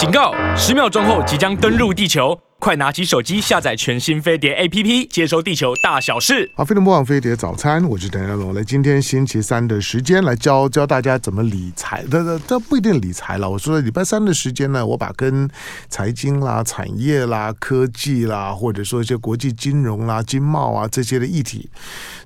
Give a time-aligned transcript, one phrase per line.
[0.00, 0.32] 警告！
[0.56, 2.34] 十秒钟后即将登陆地球。
[2.60, 6.50] 快拿起手机下载全新飞碟 APP，接收地球大小事。
[6.54, 8.52] 好，飞碟播放飞碟早餐，我是陈家龙。
[8.52, 12.04] 来，今天星期三的时间来教教大家怎么理财。
[12.10, 13.48] 这这这不一定理财了。
[13.48, 15.48] 我说礼拜三的时间呢，我把跟
[15.88, 21.66] 财经啦、产业啦、科技啦，或者说一些国际金融啦、经贸啊这些的议题，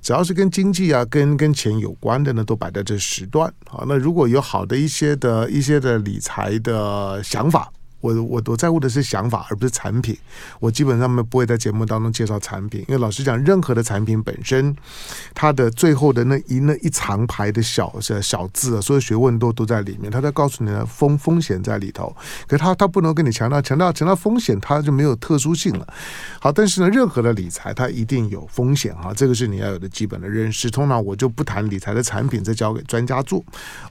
[0.01, 3.49] 只要是跟经济啊、跟跟钱有关的呢，都摆在这时段。
[3.69, 7.71] 好，那如果有好的一些的一些的理财的想法。
[8.05, 10.15] 我我我在乎的是想法，而不是产品。
[10.59, 14.75] 我基本上呢不会在节目当中介绍产品，因为老实讲，任何的产品本身，
[15.33, 20.11] 它的最后的那一那一长排的小小字啊，所有学问都都在里面。
[20.11, 22.15] 他在告诉你的风风险在里头，
[22.47, 25.87] 可是他他不能跟你强调强调强调风险，它就没有特殊性了。
[26.39, 30.69] 好，但是呢，任何的理财它一定有风险哈，这个是你要有的基本的认识。
[30.69, 33.43] 通常我就不谈理财的产品，这交给专家做。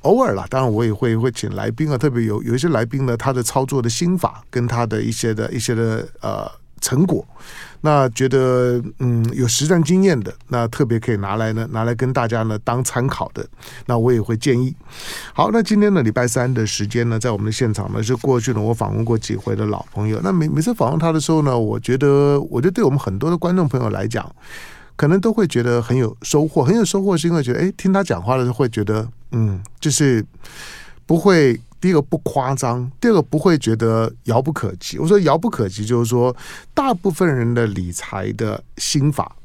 [0.03, 6.47] 偶尔啦，当然我也会会请来宾啊，特别有有一些来宾呢，他的操作的性心法跟他的一些的一些的呃
[6.79, 7.27] 成果，
[7.81, 13.47] 那觉得嗯有实战经验的，那特别可以拿来呢拿来跟大家呢当参考的，
[13.87, 14.77] 那我也会建议。
[15.33, 24.31] 好，那今天呢礼拜三的时间呢，在我们的现场呢是过去呢我访问过几回的老朋友，那每每次访问他的时候呢，我觉得我觉得对我们很多的观众朋友来讲，
[24.95, 30.23] 可能都会觉得很有收获，很有收获是因为觉得哎听他讲话的时候会觉得嗯就是
[31.07, 31.59] 不会。
[31.85, 34.99] 第一个不夸张，第二个不会觉得遥不可及。
[34.99, 36.35] 我说遥不可及，就是说
[36.73, 39.37] 大部分人的理财的心法，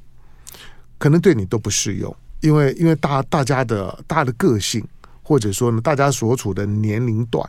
[0.97, 4.81] 可能对你都不适用，因为因为大大家的大的个性，
[5.21, 7.45] 或者说呢，大家所处的年龄段。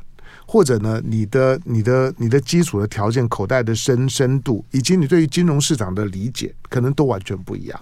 [0.53, 7.81] 或者呢，你的、你的、你的基础的条件、口袋的深深度，以及你对于金融市场的理解，可能都完全不一样。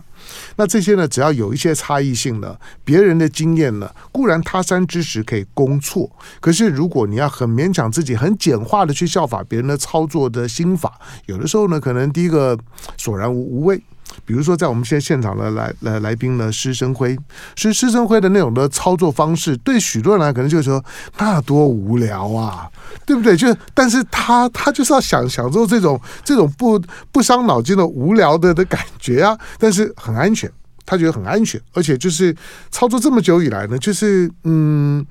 [0.55, 12.59] 那这些呢，只要有一些差异性呢，别人的经验呢，固然他山之石可以攻错，可是如果你要很勉强自己、很简化的去效法别人的操作的心法，有的时候呢，可能第一个
[12.99, 13.83] 索然无无味。
[14.29, 17.19] 比如说，在我们现在现场的来来来宾呢，施生辉，
[17.57, 20.85] 是施生辉的那种的操作方式，对许多人来可能就是说，
[21.17, 22.69] 那多无聊啊，
[23.07, 23.35] 对不对？
[23.35, 26.79] 就但是他他就是要享享受这种这种不
[27.11, 30.53] 不伤脑筋的无聊的的感觉啊，但是很安全，
[30.85, 32.37] 他觉得很安全，而且就是
[32.71, 35.03] 操作这么久以来呢，就是嗯，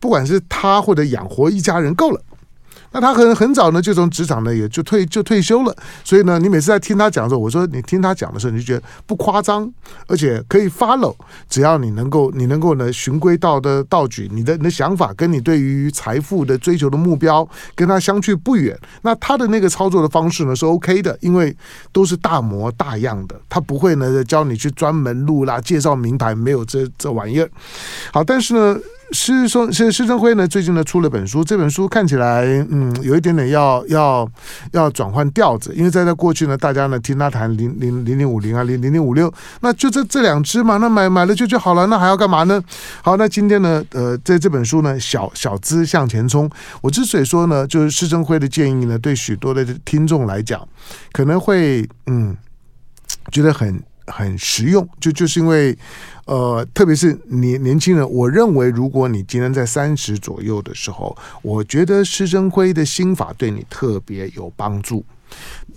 [0.00, 2.18] 不管是他或者养活一家人够了。
[2.92, 9.70] 那他很很早呢，就从职场呢也就退就退休了，所以呢，你每次在听他讲的时候，我说你听他讲的时候，你就觉得不夸张，
[10.06, 11.14] 而且可以 follow，
[11.48, 21.56] 只要你能够你能够呢循规蹈的道举，你的你的想法跟你对于财富的追求的目标跟他相去不远，那他的那个操作的方式呢是 OK 的，因为
[21.92, 27.50] 都是大模大样的，他不会呢教你去专门录啦，介绍名牌，没有这这玩意儿。
[28.12, 28.78] 好，但是呢。
[29.12, 34.28] 施升施施升辉呢，最近呢出了本书，这本书看起来嗯有一点点要要
[34.72, 42.62] 要转换调子，因为在在过去呢，大家呢听他谈零零零零五零啊零零零五六，那就这这两支嘛，那买买了就就好了，那还要干嘛呢？
[43.02, 46.50] 好，那今天呢，呃，在这本书呢，小小资向前冲，
[46.80, 50.66] 我之所以说呢，就是施升辉的建议呢，对许多的听众来讲，
[51.12, 52.36] 可能会嗯
[53.30, 55.76] 觉得很很实用，就就是因为。
[56.24, 65.04] 呃，特别是年年轻人，我认为如果你今天在三十左右的时候，我觉得施升辉的心法对你特别有帮助。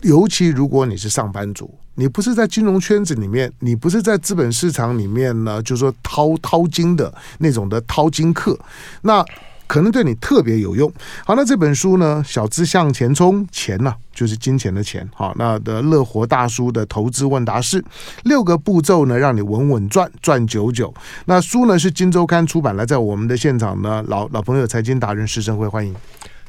[0.03, 8.57] 尤其如果你是上班族，你不是在金融圈子里面，你不是在资本市场里面呢，就是说掏掏金的那种的掏金客，
[9.01, 9.25] 那。
[9.67, 10.91] 可能对你特别有用。
[11.25, 15.07] 好，那这本书呢，《小资向前冲》，钱呢、啊、就是金钱的钱。
[15.13, 17.83] 好，那的乐活大叔的投资问答式，
[18.23, 20.93] 六个步骤呢，让你稳稳赚赚久久。
[21.25, 25.95] 那书呢是金周刊出版，来在我们的现场呢，老老朋友财经达人施生辉，欢迎。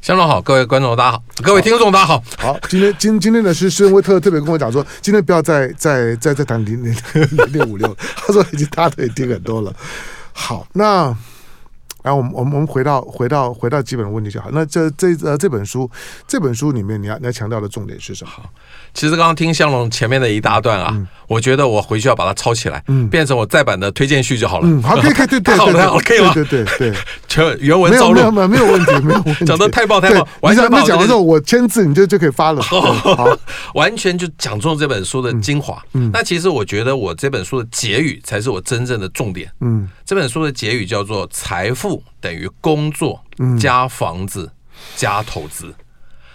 [0.03, 2.23] 香龙好，各位观众大家好，各位听众大家好。
[2.39, 9.75] 好，今天今今天的是施升辉特特别跟我讲说，今天不要再再再再谈零 零零零五六，他说已经大家都已经听很多了。
[10.33, 11.17] 好，那。
[12.07, 14.49] 然后我们我们我们回到回到回到基本的问题就好。
[14.53, 15.91] 那这这呃这本书
[16.29, 18.31] 这本书里面你要你要强调的重点是什么？
[18.95, 24.69] 其实刚刚听香龙前面的一大段啊，嗯、我觉得我回去要把它抄起来，嗯，变成我再版的推荐序就好了。
[24.69, 26.33] 嗯，好，可以可以对对 对，好可以吗？
[26.33, 26.95] 对对对，
[27.27, 32.63] 全原文照录，没有没有没有问题没有问题， 讲的太棒太棒，完全没讲的时候我签字你就就可以发了。
[32.63, 33.37] 好，好，
[33.75, 35.83] 完全就讲中这本书的精华。
[35.95, 39.51] 嗯，那其实我觉得我这本书的结语才是我真正的重点。
[39.61, 41.96] 嗯，这本书的结语叫做财富。
[42.21, 43.23] 等于工作
[43.59, 44.53] 加房子
[44.97, 45.75] 加投资，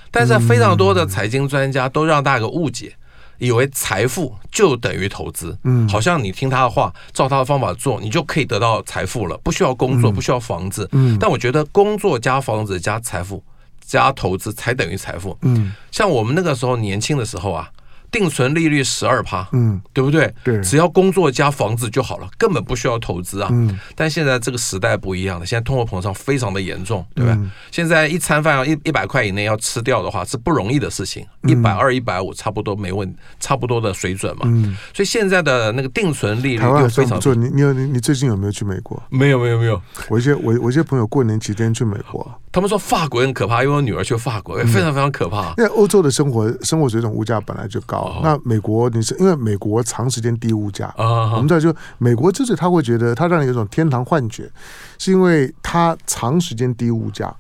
[0.10, 2.94] 但是非常多的财经专家都让大家个误解，
[3.38, 13.44] 以为财富就等于投资，嗯，好像你听他的话，照他的方法做，你就可以得到财富了，不需要工作，不需要房子，嗯，但我觉得工作加房子加财富
[13.86, 15.38] 加投资才等于财富。
[15.42, 17.70] 嗯，像我们那个时候年轻的时候啊。
[18.12, 20.32] 定存利率十二趴，嗯，对不对？
[20.44, 23.50] 对，只要工作加房子就好了，根本不需要投资啊。
[23.52, 27.38] 嗯，但现在这个时代不一样了，现在通货膨胀非常的严重，对吧？
[27.72, 34.42] 现在一餐饭要一一百块以内要吃掉的话是不容易的事情，一百二、一百五差不多没问，差不多的水准嘛。
[34.46, 37.34] 嗯，所以现在的那个定存利率就非常不错。
[37.34, 39.02] 你你有你你最近有没有去美国？
[39.10, 39.82] 没有没有没有。
[40.10, 45.54] 我一些我我一些朋友过年期间去美国，他们说法国很可怕，因为我女儿去法国，非常非常可怕。
[45.58, 48.90] 因为欧洲的生活生活水准物价本来就高，那美国。
[48.90, 54.52] 你是因为美国长时间低物价啊，我们知道就美国就是他会觉得他让你有一种天堂幻觉，
[54.98, 57.34] 是因为他长时间低物价。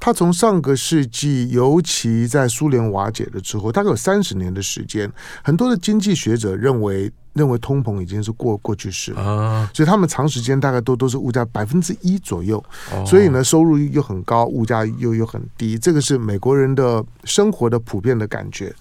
[0.00, 5.10] 他从上个世纪，尤其在苏联瓦解了之后，大概有三十年的时间，
[5.42, 12.62] 很多的经济学者认为认为通膨已经是过过去式了，所以他们长时间大概都都是物价百分之一左右，
[13.06, 18.74] 所以呢收入又很高，物价又又很低，这个是美国人的生活的普遍的感觉。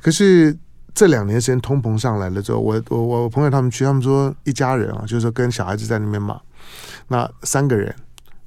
[0.00, 0.56] 可是。
[0.98, 6.40] 这两年时间通膨上来了之后，我我我朋友他们去，他们说一家人啊，就是说跟小孩子在那边嘛，
[7.08, 7.94] 那三个人，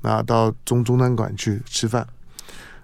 [0.01, 2.07] 那到中中餐馆去吃饭，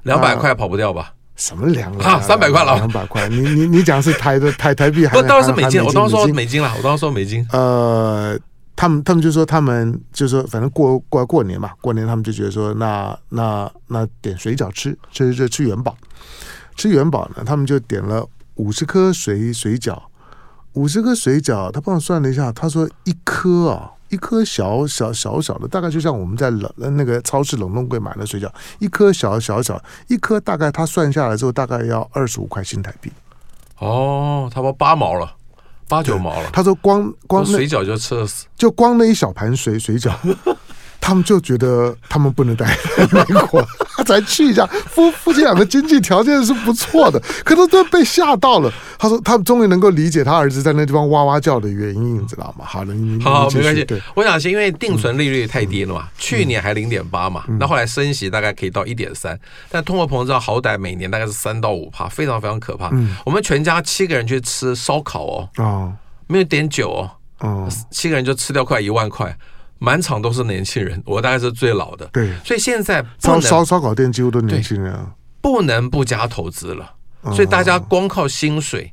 [0.04, 1.15] 两百块跑不掉吧？
[1.36, 2.20] 什么两啊？
[2.22, 3.28] 三百块了，两百块？
[3.30, 5.22] 你你你讲是台的 台台币还是？
[5.22, 5.84] 不，当然是美金。
[5.84, 7.46] 我当时说美金了，我当时说美金。
[7.52, 8.38] 呃，
[8.76, 15.96] 他们他们就说他们就说反正过过过年嘛，过年他们就觉得说那那那点水饺吃吃吃吃元宝，
[16.76, 18.28] 吃元宝呢，他们就点了。
[18.56, 20.02] 五十颗水水饺，
[20.76, 29.78] 五十颗水饺，他帮我算了一下，他说一颗啊，一颗小小小小的，大概就像我们在冷那个超市冷冻柜买的水饺，一颗小小小，
[30.08, 33.12] 一颗大概他算下来之后，大概要二十五块新台币。
[33.80, 35.30] 哦，他妈八毛了，
[35.90, 36.50] 八九毛了。
[36.54, 38.26] 他说光光水饺就吃了，
[38.56, 40.14] 就光那一小盘水水饺。
[41.00, 42.66] 他们就觉得他们不能待
[42.98, 43.66] 在 美国，
[43.96, 44.66] 他才去一下。
[44.66, 48.72] 夫夫妻俩的经济条件是不错的，可是都被吓到了。
[48.98, 52.66] 他说他们终于能够理解他儿子在那地方哇哇叫的原因，你知道吗？
[52.66, 53.84] 好了，你好，好，没关系。
[53.86, 59.38] 对，我想是因为定存利率太低了嘛，嗯、去年还零点八嘛，那、嗯、后来升息大概可以到一点三，
[59.70, 62.90] 但通货膨胀好歹每年大概是三到五帕，非常非常可怕。
[62.94, 65.94] 嗯、我们全家七个人去吃烧烤哦，哦，
[66.28, 67.12] 没有点酒哦，
[67.48, 69.38] 哦，七个人就吃掉快一万块。
[69.80, 72.06] 满场都是年轻人，我大概是最老的。
[72.14, 75.12] 对，所以现在烧烧烧烤店几乎都年轻人啊，
[75.42, 76.94] 不能不加投资了。
[77.34, 78.92] 所以大家光靠薪水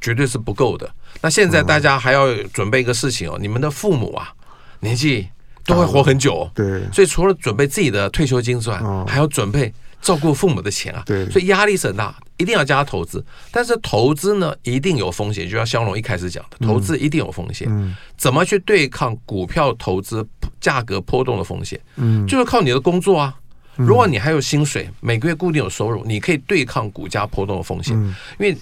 [0.00, 0.90] 绝对是不够的。
[1.20, 4.32] 那现在大家还要准备一个事情哦，你们的父母啊，
[4.80, 5.28] 年纪
[5.64, 6.50] 都会活很久。
[6.54, 9.72] 对，所以除了准备自己的退休金之外，还要准备。
[10.02, 13.24] 照顾父母的钱啊，对，所以压力是很大，一定要加投资。
[13.50, 17.68] 但是投资呢，一定有风险，就像香龙一开始讲的，投资一定有风险。
[17.70, 20.26] 嗯，怎么去对抗股票投资
[20.60, 21.80] 价格波动的风险？
[21.96, 23.34] 嗯，就是靠你的工作啊。
[23.76, 27.96] 如果你还有薪水，每个月固定有收入，你可以对抗股价波动的风险。
[28.38, 28.54] 因为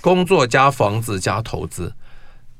[0.00, 1.92] 工作加房子加投资。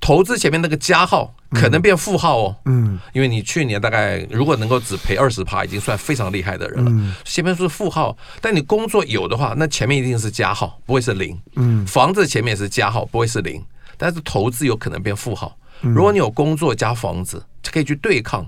[0.07, 7.15] 投资前面那个加号可能变负号哦，嗯，因为你去年大概如果能够只赔二十趴，已经算非常厉害的人了。
[7.25, 11.37] 前面是负号，但你工作有的话，那前面一定是加号，不会是零。
[11.57, 13.61] 嗯，房子前面也是加号，不会是零，
[13.97, 15.59] 但是投资有可能变负号。
[15.81, 18.47] 如果你有工作加房子，就可以去对抗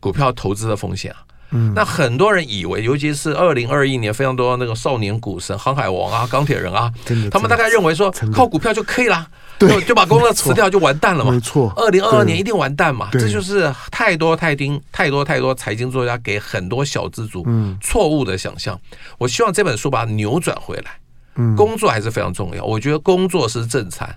[0.00, 1.24] 股票投资的风险啊。
[1.50, 6.92] 嗯，那很多人以为，尤其是二零二一年非常多那个少年股神、航海王啊、钢铁人啊，
[7.30, 9.26] 他们大概认为说靠股票就可以啦。
[9.58, 11.32] 就就把工作辞掉就完蛋了嘛？
[11.34, 13.08] 没错，二零二二年一定完蛋嘛？
[13.12, 17.44] 这就是太多太丁太多太多财经作家给很多小资族
[17.80, 18.80] 错误的想象。
[19.18, 21.54] 我希望这本书把它扭转回来。
[21.56, 22.64] 工作还是非常重要。
[22.64, 24.14] 我觉得工作是正餐，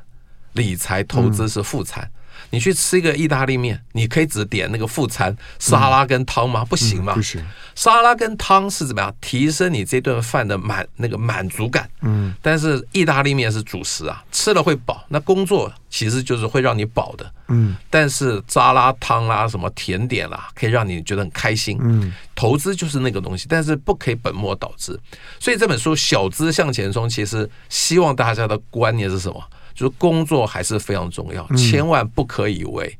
[0.53, 2.07] 理财投资是副餐。
[2.51, 6.63] 你去吃一个意大利面，你可以只点那个副餐沙拉跟汤吗？
[6.65, 7.13] 不行吗？
[7.15, 7.43] 不行。
[7.73, 11.89] 沙拉跟汤是怎么样提升你这顿饭的满那个满足感？
[12.01, 12.35] 嗯。
[12.41, 15.03] 但是意大利面是主食啊，吃了会饱。
[15.07, 17.31] 那工作其实就是会让你饱的。
[17.47, 17.75] 嗯。
[17.89, 21.79] 但是沙拉汤啦，什么甜点啦，可以让你觉得很开心。
[21.81, 22.13] 嗯。
[22.35, 24.99] 投资就是那个东西，但是不可以本末倒置。
[25.39, 29.41] 所以这本书《小资向前冲》，其实希望大家的观念是什么？
[29.73, 32.97] 就是工作还是非常重要，千万不可以为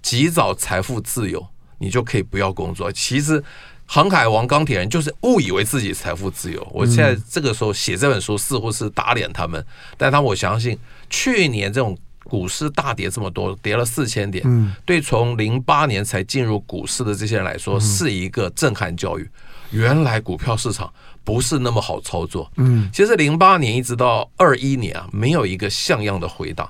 [0.00, 1.46] 及早财富自由，
[1.78, 2.90] 你就可以不要工作。
[2.92, 3.42] 其实，
[3.86, 6.66] 航海王、钢铁人就是误以为自己财富自由。
[6.72, 9.64] 我现在这个时候写这本书，似乎是打脸他们，
[9.96, 10.78] 但他我相信，
[11.10, 14.44] 去年这种股市大跌这么多，跌了四千点，
[14.84, 19.28] 对从零八年才进入股市的这些人来说，是一个震撼教育。
[19.72, 20.92] 原来股票市场。
[21.24, 22.50] 不是那么好操作。
[22.56, 26.68] 嗯，其实零八年一直到二一年啊，没有一个像样的回档。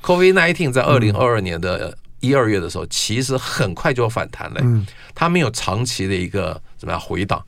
[0.00, 4.60] Covid nineteen 在二零二二年的一二月的时候，其实很快就反弹了。
[4.62, 4.86] 嗯，
[5.16, 7.44] 它没有长期的一个怎么样回档。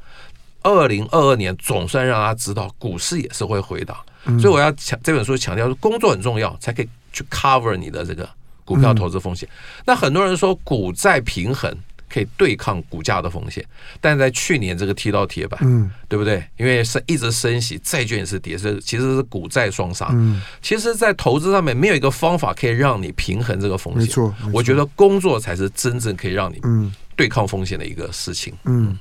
[0.65, 3.97] 二零二二年总算让他知道股市也是会回档，
[4.41, 8.29] 所以我要强这本书强调，工作很重要，才可以去 cover 你的这个
[8.65, 9.49] 股票投资风险。
[9.85, 11.73] 那很多人说股债平衡。
[12.13, 13.65] 可以对抗股价的风险，
[14.01, 16.45] 但在去年这个踢到铁板，嗯，对不对？
[16.57, 20.09] 因为是一直升息，债券也是跌，是其实是股债双杀。
[20.13, 24.03] 嗯，其实，在投资上面没有一个方法可以让你平衡这个风险。
[24.03, 28.53] 没错，我觉得工作才是真正可以让你嗯对抗风险的一个事情。
[28.65, 28.99] 嗯，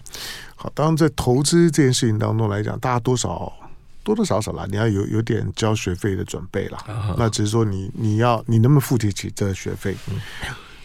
[0.56, 3.52] 好，当然在投资这件事情当中来讲，大家多少
[4.04, 6.78] 多多少少啦，你要有有点交学费的准备啦。
[6.88, 9.96] 啊、那只是说你你要你能不能付得起这个学费？
[10.10, 10.20] 嗯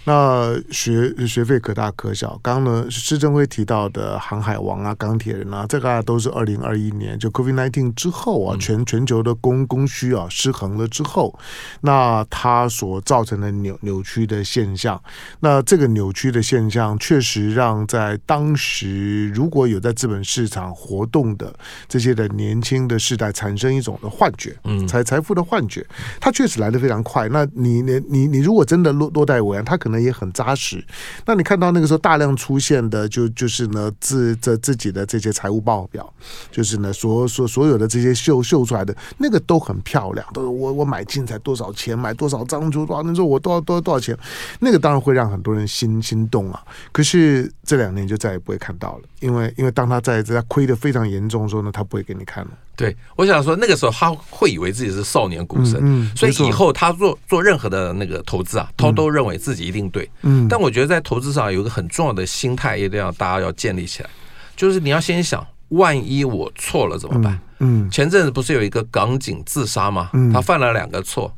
[0.07, 11.35] 那学学费可大可小，刚刚呢，施政辉提到的航海王啊、钢铁人啊，这个都是二零二一年就 COVID nineteen 之后啊，全全球的供供需啊失衡了之后，
[11.81, 15.03] 那它所造成的扭扭曲的现象，
[15.41, 21.51] 那这个扭曲的现象确实让在当时如果有在资本市场活动的
[21.89, 25.83] 这些的年轻的世代产生一种的幻觉，嗯，财财富的幻觉，
[26.21, 27.27] 它确实来得非常快。
[27.31, 29.94] 那你你你你如果真的落落袋为安，它可能。
[30.01, 30.85] 也很扎实。
[31.27, 36.13] 那你看到那个时候大量出现的，就就是呢自这自己的这些财务报表，
[36.51, 44.17] 就是呢所所所有的这些秀秀出来的那个都很漂亮，都是我我买进才多少钱，买多少张就多少，那时候我多少多少多少钱，
[44.61, 46.63] 那个当然会让很多人心心动啊。
[46.93, 52.51] 可是这两年就再也不会看到了，因为因为当他在在亏得非常严重的时候呢，他不会给你看了。
[52.77, 60.11] 对，我想说那个时候他会以为自己是少年股神，嗯嗯、所以以后他做做任何的那个投资啊，他都认为自己一定对。
[60.23, 64.11] 嗯，但我觉得在投资上有一个很重要的心态，一定要大家要建立起来，
[64.57, 67.35] 就是你要先想，万一我错了怎么办？
[67.61, 70.11] 嗯，嗯前阵子不是有一个港警自杀吗？
[70.33, 71.33] 他犯了两个错，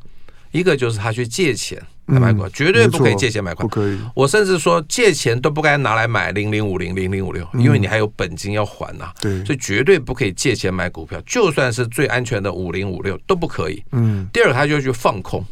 [0.51, 1.81] 一个就是他去借钱。
[2.07, 3.99] 买股绝对不可以借钱买股，不可以。
[4.15, 9.11] 我甚至说借钱都不该拿来买零零五零零零五六，因为你还有本金要还呐。
[9.19, 13.83] 对，所以绝对不可以借钱买股票，就算是最安全的五零五六都不可以。
[13.91, 14.27] 嗯。
[14.31, 15.43] 第二，他就去放空。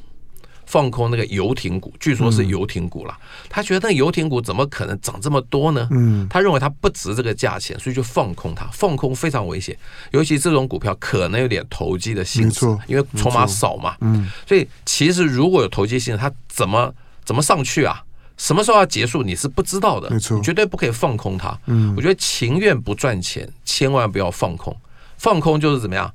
[0.65, 3.17] 放空那个游艇股，据说是游艇股了。
[3.49, 5.87] 他觉得那游艇股怎么可能涨这么多呢？
[5.91, 8.65] 嗯，他认为它不值这个价钱，所以就放空它。
[8.73, 9.77] 放空非常危险，
[10.11, 13.95] 尤其这种股票可能有点投机的性质，因为筹码少嘛。
[14.01, 16.93] 嗯，所以其实如果有投机性，它怎么
[17.23, 18.03] 怎么上去啊？
[18.37, 20.09] 什么时候要结束，你是不知道的。
[20.09, 21.57] 没错，绝对不可以放空它。
[21.67, 24.75] 嗯，我觉得情愿不赚钱，千万不要放空。
[25.17, 26.13] 放空就是怎么样？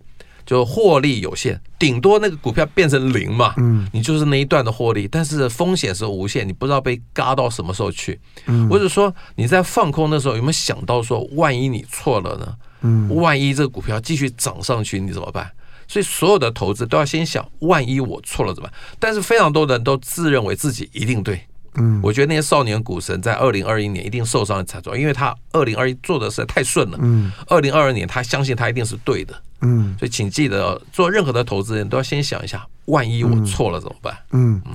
[0.51, 12.57] 就获利有限，顶多那个股票变成零嘛，嗯，你就是那一段的获利，但是风险是无限，你不知道被嘎到什么时候去，嗯，或者说你在放空的时候有没有想到说，万一你错了呢？
[12.81, 15.49] 嗯，万一这个股票继续涨上去，你怎么办？
[15.87, 18.77] 所以所有的投资都要先想，万一我错了怎么办？
[18.99, 21.41] 但是非常多人都自认为自己一定对，
[21.77, 29.41] 嗯，我觉得那些少年股神在二零二一年一定受伤的惨重，因为他二零二一做的实在太顺了，嗯，二零二二年他相信他一定是对的。
[29.63, 34.17] 嗯，所以请记得，做任何的投资人都要先想一下，万一我错了怎么办？
[34.31, 34.73] 嗯，嗯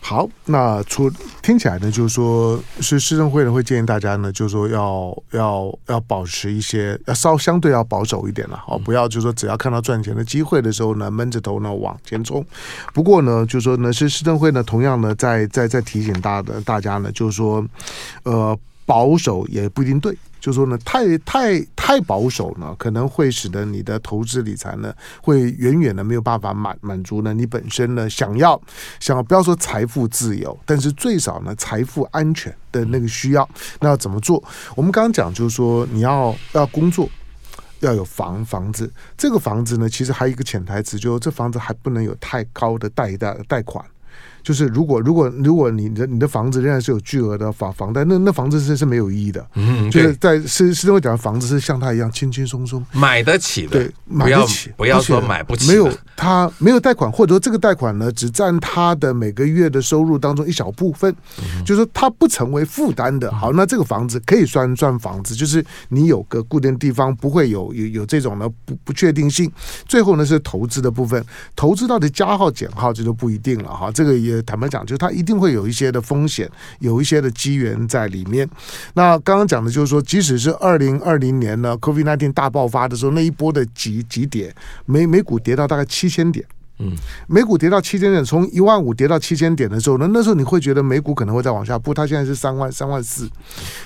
[0.00, 1.10] 好，那出
[1.42, 12.44] 听起来呢，就是说，是市政会呢会建议大家呢，就是说要要要保持一些，要稍相对要保守一点了，好，不要就是说只要看到赚钱的机会的时候呢，闷着头呢往前冲。
[12.94, 17.64] 不过呢，就是说呢，是市政会呢，同样呢，在在在提醒大的大家呢，就是说，
[18.22, 20.16] 呃，保守也不一定对。
[20.40, 28.58] 就说呢，太太太保守呢，可能会使得你的投资理财呢，会远远的没有办法满满足呢你本身呢想要
[29.00, 33.46] 想要不要说财富自由，但是最少呢财富安全的那个需要，
[33.80, 34.42] 那要怎么做？
[34.76, 37.10] 我们刚刚讲就是说你要要工作，
[37.80, 43.84] 要有房房子，这个房子呢其实还有一个潜台词，就是这房子还不能有太高的贷贷贷款。
[44.48, 49.46] 就是如果如果如果你的你的房子仍然是有巨额的房房贷，那那房子是是没有意义的。
[49.56, 63.30] 嗯，就是在施施政会讲的房子是像他一样轻轻松松买得起的，对，买得起，不要说买不起，没有他没有贷款，或者说这个贷款呢只占他的每个月的收入当中一小部分，嗯、就是说他不成为负担的。
[63.30, 69.52] 好，那这个房子可以算算房子，就是你有个固定地方，不会有有有这种的不不确定性。
[69.86, 71.22] 最后呢是投资的部分，
[71.54, 74.37] 投资到底加号减号这就不一定了哈，这个也。
[74.42, 76.48] 坦白讲，就是它一定会有一些的风险，
[76.80, 78.48] 有一些的机缘在里面。
[78.94, 84.54] 那刚刚讲的就是说，即使是二零二零年呢，COVID-19 大爆发的时候，那一波的几几点，
[84.86, 86.44] 美美股跌到大概七千点。
[86.80, 86.92] 嗯，
[87.26, 91.92] 美股跌到七千点，从一万五跌到七千点的时候，那那时候你会觉得美股可能会再往下不？
[91.92, 93.28] 它现在是三万三万四。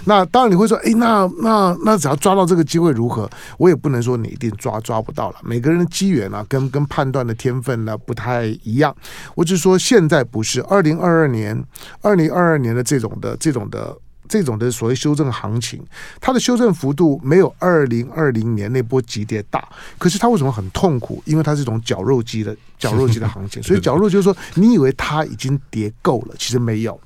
[0.05, 3.31] 那当然你会说，哎，那那那只要抓到这个机会如何？
[3.59, 5.37] 我也不能说你一定抓抓不到了。
[5.43, 8.95] 每个人的机缘啊，跟跟判断的天分呢不太一样。
[9.35, 11.65] 我只是说现在不是二零二二年，
[12.03, 13.97] 二零二二年的这种的这种的。
[14.33, 15.79] 这种的所谓修正行情，
[16.19, 19.63] 它的修正幅度没有二零二零年那波急跌大，
[19.99, 21.23] 可是它为什么很痛苦？
[21.27, 26.99] 因为它是一种绞肉机的绞肉机的行情， 所以绞肉就是说，你以为它已经跌够了，其实没有，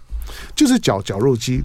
[0.54, 1.60] 就是绞绞肉机。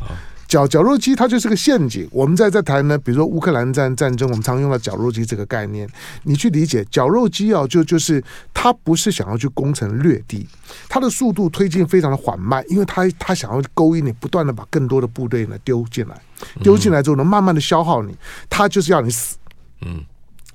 [0.52, 2.06] 绞绞肉机它就是个陷阱。
[2.12, 5.88] 我们在在谈呢，比如说乌克兰战战争，我们常用到绞肉机这个概念。
[6.24, 8.22] 你去理解绞肉机啊，就就是
[8.54, 10.46] 它不是想要去攻城略地，
[10.90, 16.22] 它的速度推进非常的缓慢，因为它它想要勾引你，不断的把更多的部队呢丢进来，
[16.62, 18.14] 丢进来之后呢，慢慢的消耗你，
[18.50, 19.38] 它就是要你死。
[19.86, 20.04] 嗯。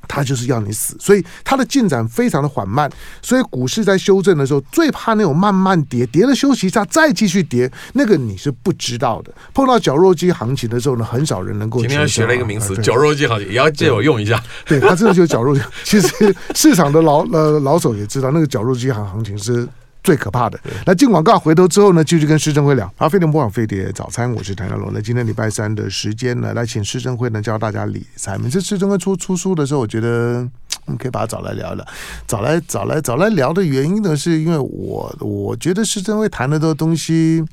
[0.09, 2.91] 他就是要你死，所以它的进展非常的缓慢。
[3.23, 9.33] 所以股市在修正的时候，最怕那种慢慢跌，跌了休息一下再继续跌，那个你是不知道的。
[9.53, 11.81] 碰到绞肉机行情的时候呢，很少人能够。
[11.81, 14.43] 今天学了一个名词，绞肉机行情，也要借我用一下。
[14.65, 15.61] 对，他真的就是绞肉机。
[15.85, 19.69] 其实市场的老呃老手也知道，那个绞肉机行行情是。
[20.07, 20.57] 最可怕的。
[20.87, 22.89] 那进广告，回头之后呢，继续跟施升辉聊。
[22.97, 24.93] 好，飞碟播放飞碟早餐，我是谭家龙。
[24.95, 28.39] 那今天礼拜三的时间呢，来请施升辉呢教大家理财。
[28.39, 30.49] 每次施升辉出出书的时候，我觉得
[30.85, 31.85] 我们可以把它找来聊聊。
[32.25, 37.45] 找来找来找来聊的原因呢，是因为我我觉得施升辉谈的这个东西，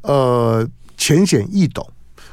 [0.00, 0.66] 呃，
[0.96, 1.86] 浅显易懂。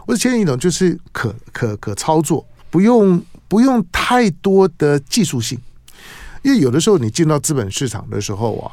[0.05, 5.59] 我的浅显易懂就是可可可操作，不用不用太多的技术性。
[6.41, 8.71] 因为有的时候你进到资本市场的时候啊。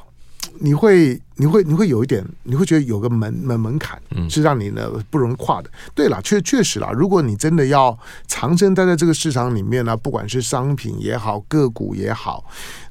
[0.60, 5.70] 你会，你会，你会有一点，你会觉得有个门门门槛，是让你呢不容易跨的。
[5.94, 12.44] 对了，确确实啦，如果你真的要长生待在这个市场里面呢，不管是商品也好，个股也好，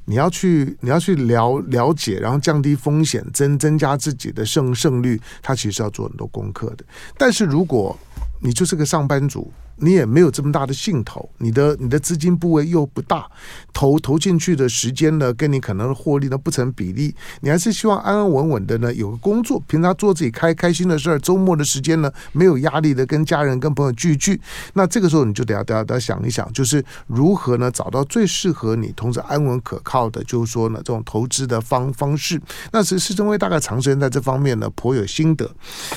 [0.04, 6.84] 你要去，你要去了了解，然后降低风险，增增加自己的胜胜率，它其实要做很多功课的。
[7.16, 7.98] 但是如果
[8.40, 13.26] 你就是个上班族，你也没有这么大的兴头，你的你的资金部位又不大，
[13.72, 24.40] 投投进去的时间呢，跟你可能获利呢不成比例，你还是希望安安稳稳的呢有个工作，平常做自己开开心的事儿，周末的时间呢没有压力的跟家人跟朋友聚聚，
[24.74, 32.40] 那这个时候你就得要得要得要想一想，就是如何呢找到最适合你，同时安稳可靠的，就是说呢这种投资的方方式。
[32.70, 35.50] 那是施升辉大概长时间在这方面呢颇有心得。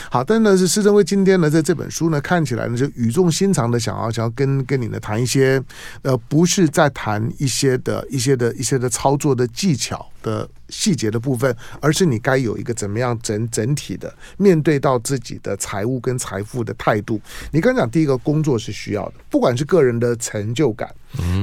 [0.10, 3.67] 好，但呢是施升辉今天呢在这本书呢看起来呢就语重心长。
[3.70, 5.62] 的想要想要跟跟你呢谈一些，
[6.02, 17.20] 呃，不是在谈一些的一些的一些的操作的技巧的细节的部分，而是你该有一个怎么样整整体的面对到自己的财务跟财富的态度。
[17.52, 20.94] 你刚讲第一个工作是需要的，不管是个人的成就感，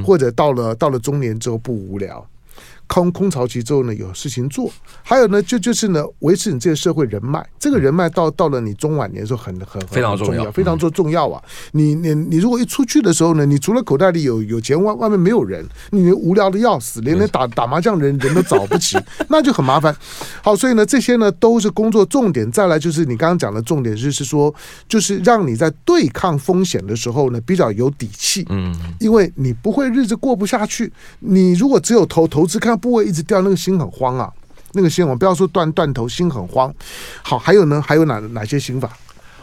[0.05, 2.25] 或者到了到了中年之后不无聊。
[2.87, 4.71] 空空巢期之后呢，有事情做，
[5.03, 7.45] 还有呢，就就是呢，维持你这个社会人脉。
[7.59, 11.41] 这个人脉到到了你中晚年的时候很，很很非常重要，非常重重要啊！
[11.71, 18.97] 你你你如果一出去的时候呢，你除了口袋里有有钱，外外面没有人，你无聊的要死，连连打打麻将人人都找不起，
[19.29, 19.95] 那就很麻烦。
[20.43, 22.49] 好，所以呢，这些呢都是工作重点。
[22.51, 24.53] 再来就是你刚刚讲的重点，就是说，
[24.87, 28.45] 就是让你在对抗风险的时候呢，比较有底气。
[28.49, 30.93] 嗯，因为你不会日子过不下去。
[31.19, 32.74] 你如果只有投投资看。
[32.75, 34.31] 部位一直掉，那个心很慌啊，
[34.73, 36.73] 那个心，我们不要说断断头，心很慌。
[37.21, 38.89] 好，还有呢，还有哪哪些心法？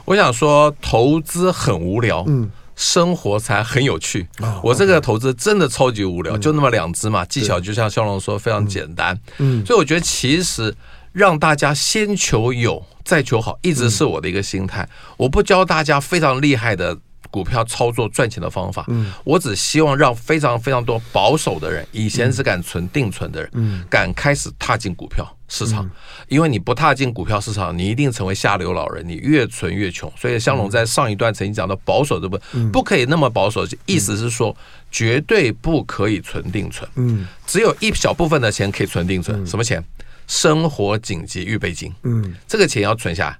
[0.05, 4.27] 我想说，投资很无聊，嗯，生活才很有趣。
[4.40, 9.18] 哦、我这个投资真的超级无聊，嗯、就那么两只嘛，技巧就像肖龙说，非常简单。
[9.38, 10.75] 嗯，所以我觉得其实
[11.12, 14.83] 让大家先求有，再求好，一直是我的一个心态。
[14.83, 16.99] 嗯、我不教大家非常厉害的。
[17.33, 25.90] 股票操作赚钱的方法，嗯，我只希望让非常非常多保守的人，以前只敢存定存的人，嗯，敢开始踏进股票市场，
[26.29, 30.12] 因为你不踏进股票市场，你一定成为下流老人，你越存越穷。
[30.14, 34.55] 所以香龙在上一段曾经讲到保守这部分，不可以那么保守，意思是说
[34.90, 39.83] 绝对不可以存定存，嗯，只有一小部分的钱可以存定存，什么钱？
[40.29, 43.38] 生活紧急预备金，嗯，这个钱要存下来。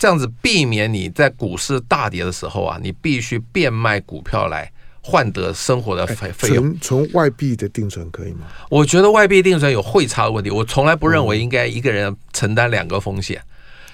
[0.00, 6.74] 这样子避免你在股市大跌的时候啊，你必须变卖股票来换得生活的费费用。
[6.80, 8.46] 存外币的定存可以吗？
[8.70, 13.38] 我觉得外币定存有汇差的问题，我从来不认为应该一个人承担两个风险。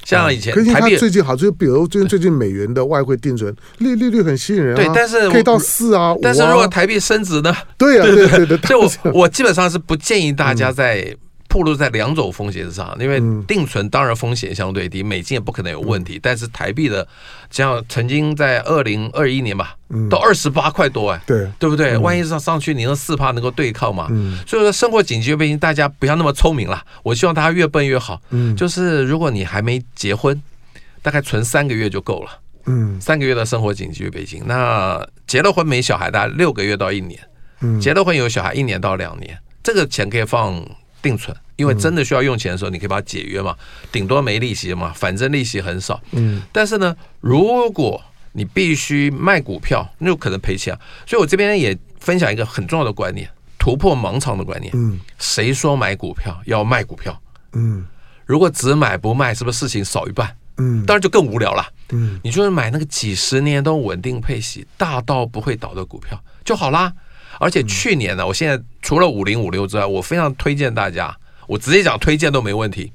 [0.04, 7.52] 像以前台币最近好，就比如最近最近美元的外汇定存利利率很吸引人，对，但是可以到四啊，但是如果台币升值呢？
[7.76, 8.78] 对啊，对对对，所以
[9.12, 11.16] 我我基本上是不建议大家在。
[11.56, 16.20] 暴露在两种风险之上，因为定存当然风险相对低，美金也不可能有问题。
[16.22, 17.08] 但是台币的，
[17.50, 19.74] 像曾经在二零二一年吧，
[20.10, 21.96] 到二十八块多哎，对对不对？
[21.96, 24.06] 万一上上去，你那四趴能够对抗嘛？
[24.46, 26.84] 所以说生活紧急预备金，大家不要那么聪明了。
[27.02, 28.20] 我希望大家越笨越好。
[28.54, 30.38] 就是如果你还没结婚，
[31.00, 32.30] 大概存三个月就够了。
[32.66, 34.42] 嗯，三个月的生活紧急预备金。
[34.44, 37.18] 那结了婚没小孩，大概六个月到一年。
[37.60, 40.62] 嗯，结了婚有小孩，一年到两年，这个钱可以放。
[41.06, 43.54] 定存，因为真的需要用钱的时候，你可以把它解约嘛，
[43.92, 46.00] 顶多没利息嘛，反正利息很少。
[46.12, 50.80] 嗯，但是呢，如果你必须卖股票，那有可能赔钱啊。
[51.06, 54.72] 所以我这边也分享一个很重要的观念，突破盲肠的观念。
[54.74, 57.18] 嗯，谁说买股票要卖股票？
[57.52, 57.86] 嗯，
[58.24, 60.36] 如果只买不卖，是不是事情少一半？
[60.58, 61.64] 嗯，当然就更无聊了。
[61.90, 66.92] 嗯，你就是买那个几十年都稳定配息、大到不会倒的股票就好啦。
[67.38, 72.92] 而且去年呢，我现在除了五零五六之外，我非常推荐大家，我直接讲推荐都没问题，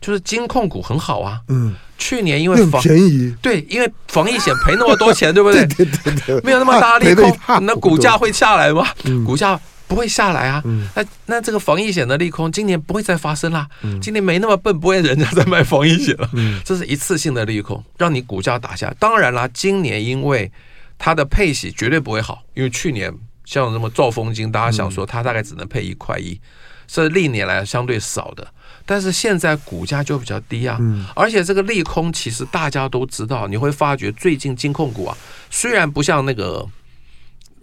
[0.00, 1.40] 就是金控股很好啊。
[1.48, 5.66] 嗯，去年因为防便宜，对，因为防疫险赔那么多钱，对不对？
[5.76, 8.86] 对对对，没有那么大利空，那股价会下来吗？
[9.24, 10.62] 股价不会下来啊。
[10.94, 13.66] 那那这个防疫险的利空，今年不会再发生啦。
[14.02, 16.28] 今年没那么笨，不会人家在卖防疫险了。
[16.64, 18.92] 这是一次性的利空，让你股价打下。
[18.98, 20.50] 当然啦，今年因为
[20.98, 23.14] 它的配息绝对不会好，因为去年。
[23.46, 26.38] 像什么兆丰金，大家想说它大概只能配一块一，
[26.86, 28.46] 是历年来相对少的。
[28.84, 30.78] 但是现在股价就比较低啊，
[31.14, 33.48] 而且这个利空其实大家都知道。
[33.48, 35.16] 你会发觉最近金控股啊，
[35.50, 36.66] 虽然不像那个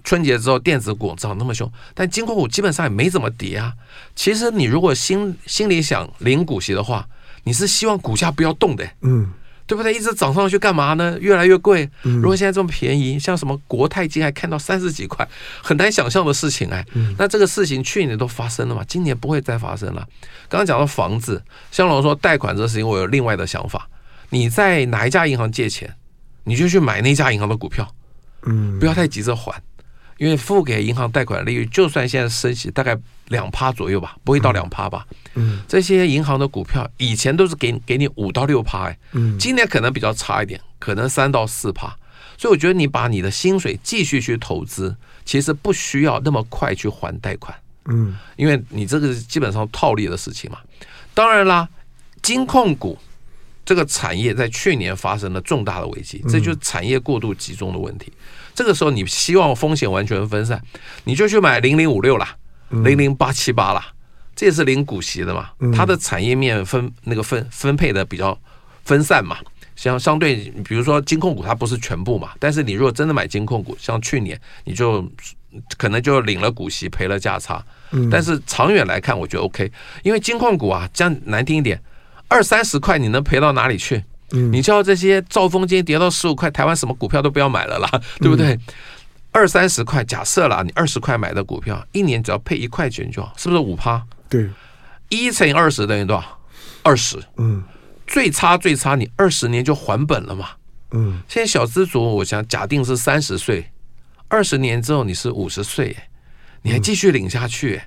[0.04, 3.74] 春节之后电子股涨那么凶，但金控股基本上也没怎么跌啊。
[4.16, 7.08] 其实你如果心心里想领股息的话，
[7.44, 9.32] 你是希望股价不要动的，嗯。
[9.66, 9.94] 对不对？
[9.94, 11.18] 一直涨上去干嘛呢？
[11.20, 11.90] 越来越贵。
[12.02, 15.28] 如果现在这么便宜，像什么国泰金还看到三十几块，
[15.62, 16.86] 很难想象的事情哎。
[17.18, 20.08] 那这个事情去年都发生了嘛，今年不会再发生了。
[20.50, 23.88] 刚刚讲到房子，香龙说贷款这个事情，我有另外的想法。
[24.30, 25.96] 你在哪一家银行借钱，
[26.44, 27.88] 你就去买那家银行的股票，
[28.46, 29.62] 嗯，不要太急着还。
[30.18, 32.98] 因为付给银行贷款利率，就算现在升息大概
[33.30, 35.06] 两趴左右吧，不会到两趴吧。
[35.36, 41.96] 嗯，这些银行的股票以前都是给给你五到六趴，哎，嗯，今年可能比较差一点，可能三到四趴。
[42.38, 50.58] 所以我觉得你把你的薪水继续去投资，其实不需要那么快去还贷款，嗯，因为你这个是基本上套利的事情嘛。
[51.14, 51.70] 当然啦，
[52.22, 52.98] 金控股
[53.66, 58.12] 这个产业在去年发生了重大的危机，这就是产业过度集中的问题。
[58.54, 60.62] 这个时候，你希望风险完全分散，
[61.06, 62.36] 你就去买零零五六啦，
[62.70, 63.86] 零零八七八啦，
[64.36, 65.50] 这也是领股息的嘛。
[65.76, 68.38] 它的产业面分那个分分配的比较
[68.84, 69.38] 分散嘛。
[69.76, 72.34] 相相对，比如说金控股，它不是全部嘛。
[72.40, 75.04] 但是你如果真的买金控股，像去年你就
[75.78, 77.64] 可能就领了股息，赔了价差。
[78.12, 79.72] 但是长远来看，我觉得 OK，
[80.04, 81.82] 因为金控股啊，讲难听一点，
[82.34, 84.04] 二三十块你能赔到哪里去？
[84.32, 88.60] 你叫这些兆丰金跌到十五块，台湾什么股票都不要买了啦，对不对？
[89.32, 94.04] 二三十块，假设啦，你二十块买的股票，一年只要配一块钱就好，是不是五趴？
[94.28, 94.50] 对，
[95.10, 96.40] 一乘以二十等于多少？
[96.82, 97.22] 二十。
[97.38, 97.64] 嗯，
[98.08, 100.50] 最差最差，你二十年就还本了嘛。
[100.90, 103.70] 嗯，现在小资族，我想假定是三十岁，
[104.28, 105.96] 二十年之后你是五十岁，
[106.64, 107.80] 你还继续领下去，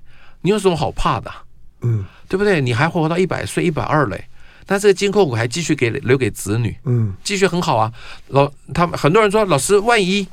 [0.43, 1.33] 你有什么好怕的？
[1.81, 2.61] 嗯，对不对？
[2.61, 4.29] 你还活到一百岁、一百二嘞。
[4.67, 7.93] 但这个金控股还继续给留给子女，嗯，继续很好啊。
[8.29, 10.27] 老他们很多人说，老师，万一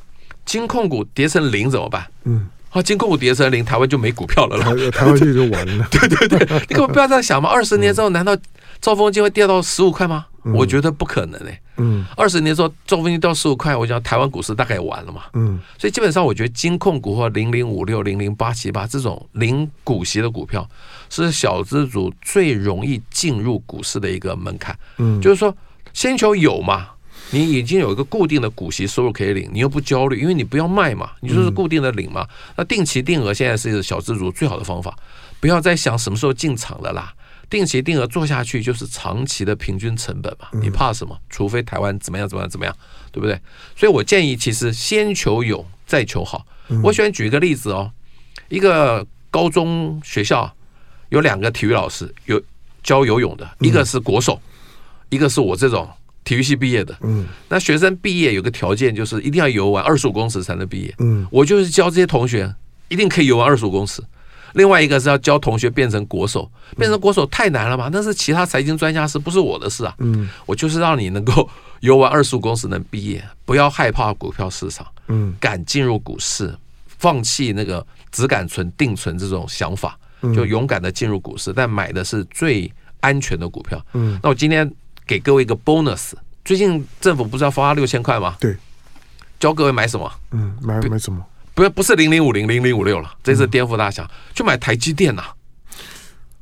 [0.44, 2.04] 金控股跌成零怎么办？
[2.24, 5.86] 嗯，啊，金控股跌成零，台湾就没股票了啦，台湾就完了。
[5.92, 7.48] 对对对，你可不要这样想嘛。
[7.48, 8.36] 二十年之后，难道
[8.80, 10.26] 兆丰金会跌到十五块吗？
[10.54, 11.58] 我觉得不可能嘞。
[11.76, 15.22] 嗯，二十年之后兆丰金掉十五块，我讲台湾股市大概也完了嘛。
[15.32, 20.68] 嗯，所以基本上我觉得金控股或零零五六、零零八七八这种零股息的股票。
[21.10, 25.54] 是小资族最容易进入股市的一个门槛，嗯，就是说
[25.92, 26.88] 先求有嘛，
[27.30, 32.26] 你已经有一个固定的股息收入可以领，你又不焦虑，因为你不要卖嘛，你就是固定的领嘛。
[32.56, 34.92] 那定期定额现在是小资族最好的方法，
[35.38, 37.14] 不要再想什么时候进场了啦，
[37.54, 41.16] 定期定额做下去就是长期的平均成本嘛，你怕什么？
[41.30, 42.76] 除非台湾怎么样怎么样怎么样，
[43.12, 43.40] 对不对？
[43.76, 46.44] 所以我建议其实先求有再求好。
[46.82, 47.90] 我喜欢举一个例子哦，
[48.48, 50.52] 一个高中学校。
[51.10, 52.42] 有两个体育老师有
[52.82, 54.40] 教游泳的，一个是国手，
[55.10, 55.88] 一个是我这种
[56.24, 56.96] 体育系毕业的。
[57.02, 60.92] 嗯，那学生毕业有个条件，就是一定要游完二十五公尺才能毕业。
[60.98, 62.52] 嗯，我就是教这些同学
[62.88, 64.02] 一定可以游完二十五公尺。
[64.54, 67.88] 另外一个是要教同学变成国手，变成国手太难了嘛？
[67.92, 69.94] 那是其他财经专家事，不是我的事啊。
[69.98, 71.48] 嗯，我就是让你能够
[71.80, 74.86] 游完二十五公司能毕业，不要害怕股票市场。
[75.08, 79.98] 嗯，敢进入股市，放弃那个只敢存定存这种想法。
[80.34, 83.84] 就勇敢的进入股市，但买的是最安全的股票。
[83.92, 84.72] 嗯，那我今天
[85.06, 86.12] 给各位一个 bonus。
[86.42, 88.34] 最近政府不是要发六千块吗？
[88.40, 88.56] 对，
[89.38, 90.10] 教各位买什么？
[90.30, 91.22] 嗯，买买什么？
[91.54, 95.24] 不不是零零五零零零五六了，这次颠覆大想，去买台积电呐。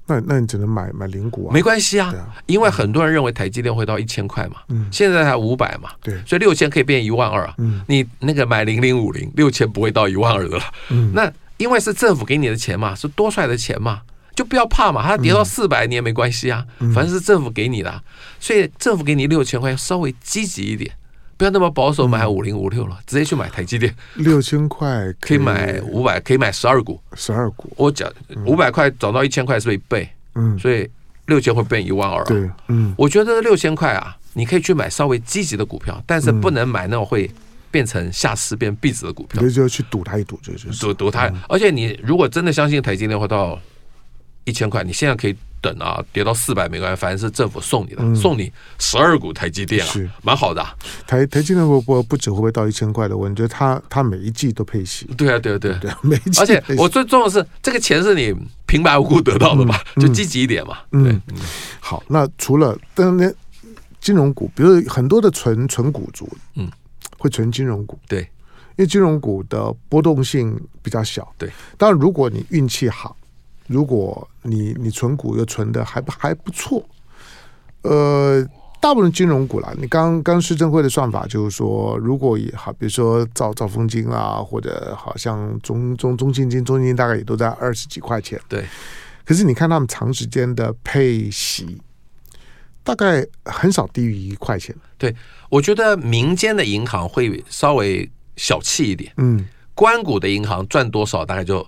[0.07, 1.53] 那那你只能买买零股啊？
[1.53, 2.13] 没关系啊，
[2.47, 4.57] 因为很多人认为台积电会到一千块嘛。
[4.69, 5.91] 嗯，现在才五百嘛。
[6.03, 7.55] 对，所以六千可以变一万二啊。
[7.59, 10.65] 嗯，你那个买零零五零六千不会到一万二的了。
[10.91, 11.33] 嗯，那。
[11.59, 14.01] 因为是政府给你的钱嘛，是多出来的钱嘛，
[14.35, 18.03] 就不要怕嘛，它跌到四百你也没关系啊，反正是政府给你的，啊，
[18.41, 20.91] 所以政府给你六千块，稍微积极一点，
[21.43, 25.39] 不要那么保守买五零五六了，直接去买台积电，六千块可以。
[25.39, 28.09] 买五百，可以买十二股，十二股，我讲
[28.47, 30.09] 五百块涨到一千块是不是一倍？
[30.37, 30.89] 嗯，所以
[31.27, 37.29] 六千会变一万二，对，嗯，我觉得六千块啊，你可以去买稍微积极的股票，但是不能买那种会。
[37.73, 40.69] 变成下市变壁纸的股票，你就去赌它一赌，就是。
[40.79, 41.33] 赌赌它。
[41.49, 43.59] 而且你如果真的相信台积电会到
[44.45, 50.77] 一千块，你现在可以等啊，跌到四百没关系，反正是政府送你的，嗯、送你十二股台积电啊，是蛮好的、啊。
[51.07, 53.43] 台台积电不不不止会不会到一千块的问题？
[53.43, 55.07] 我觉得它它每一季都配息。
[55.17, 56.41] 对啊，对啊，对啊，对啊，每一季。
[56.41, 58.35] 而且我最重要的是，这个钱是你
[58.67, 60.79] 平白无故得到的嘛，嗯、 就积极一点嘛。
[60.91, 61.41] 嗯，对嗯
[61.81, 63.33] 好，那除了当年
[64.01, 66.69] 金融股，比如很多的纯纯股族，嗯，
[67.19, 68.29] 会存金融股，对。
[68.77, 71.51] 因为金融股的波动性比较小，对。
[71.77, 73.15] 当然，如果你运气好，
[73.73, 76.85] 如果你你存股又存的还不还不错，
[77.83, 78.47] 呃，
[78.81, 88.65] 大部分金融股啦，你刚刚施政会的算法就是说，如果也好，比如说兆兆丰金啦，或者好像中中中信金、中信金大概也都在二十几块钱，对。
[89.25, 91.81] 可是你看他们长时间的配息，
[92.85, 94.77] 大概很少低于一块钱。
[94.99, 95.15] 对，
[95.49, 98.09] 我觉得民间的银行会稍微。
[98.35, 101.65] 小气一点，嗯，官股的银行赚多少，大概就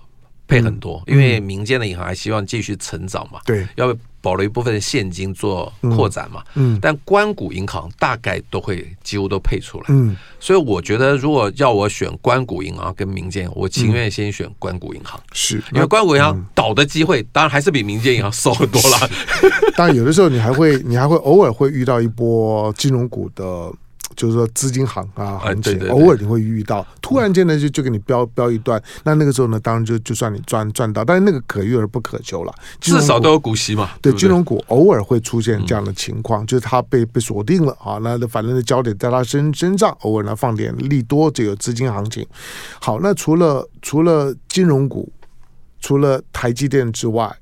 [0.47, 19.09] 配很多，因为民间的银行还希望继续成长嘛，对，要保留一部分现金做扩展嘛，嗯，但关谷银行大概都会几乎都配出来，嗯，所以我觉得如果要我选关谷银行跟民间，我情愿先选关谷银行，是因为关谷银行倒的机会当然还是比民间银行少很多了，
[19.75, 23.71] 当然有的时候你还会你还会偶尔会遇到一波金融股的。
[24.15, 32.53] 就是说资金行啊，行情偶尔你会遇到，突然间呢就就给你标标一段，那那个时候呢，当然就就算你赚赚到，但是那个可遇而不可求了。
[32.79, 33.91] 至少都有股息嘛。
[34.01, 42.25] 对，金融股偶尔会出现这样的情况，就是它被被锁定了啊，那反正的焦点在它身身上，偶尔呢放点利多就有资金行情。
[42.79, 45.11] 好，那除了除了金融股，
[45.79, 47.35] 除了台积电之外，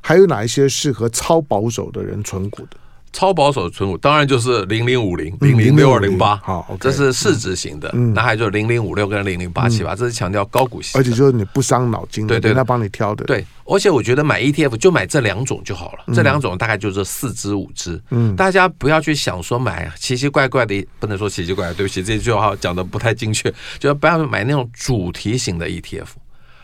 [0.00, 2.76] 还有哪一些适合超保守的人存股的？
[3.12, 7.90] 超保守的存股当然就是零零五零、零零六二零八，好，okay, 这是市值型的。
[7.92, 13.24] 嗯，那还有就是零零五六跟零零八七八，这是强调高股息，而且就是你不伤脑筋的，对对，他帮你挑的。
[13.24, 18.00] 对，而且我觉得买 ETF 就买这两种就好了，嗯、这两种大概就是四支五支。
[18.10, 26.06] 嗯，大家不要去想说买奇奇怪怪的，不能说奇奇怪怪，对不起，这句话讲的不太精确，就不要买那种主题型的 ETF。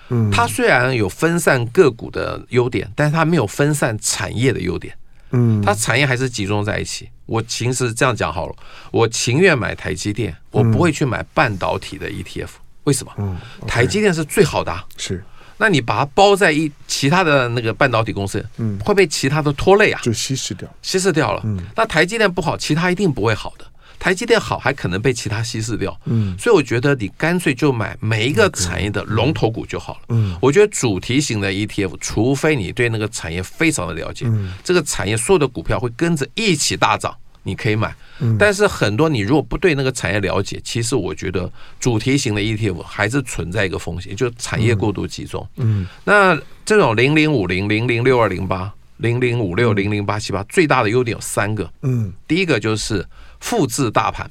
[0.09, 4.95] 嗯，它虽然有分散个股的优点，但是它没有分散产业的优点。
[5.31, 7.09] 嗯，它产业还是集中在一起。
[7.27, 8.55] 我其实这样讲好了，
[8.91, 12.49] 我情愿买台积电，我不会去买半导体的 ETF。
[12.85, 13.13] 为什么？
[13.19, 13.37] 嗯，
[13.67, 14.75] 台积电是最好的。
[14.97, 15.23] 是，
[15.59, 21.43] 那你把它包在一其他的那个半导体公司，嗯，会被其他的拖累啊，就稀释掉，稀释掉了。
[21.45, 23.67] 嗯，那台积电不好，其他一定不会好的。
[23.99, 25.99] 台积电好，还可能被其他稀释掉。
[26.05, 30.01] 嗯，所以我觉得你干脆就买每一个产业的龙头股就好了。
[30.11, 37.93] 嗯，我觉得主题型的 ETF，除非你对那个产业非常的了解，嗯，这个产业所有的股票会跟着一起大涨，你可以买。
[38.21, 45.45] 嗯，但是很多你如果不对那个产业了解，其实我觉得主题型的 ETF 还是存在一个风险，就是产业过度集中。
[45.57, 51.69] 嗯，那这种零零五零、零零六二零八、零零五六、零零八七八，最大的优点有三个。
[51.83, 53.05] 嗯，第一个就是。
[53.41, 54.31] 复制大盘，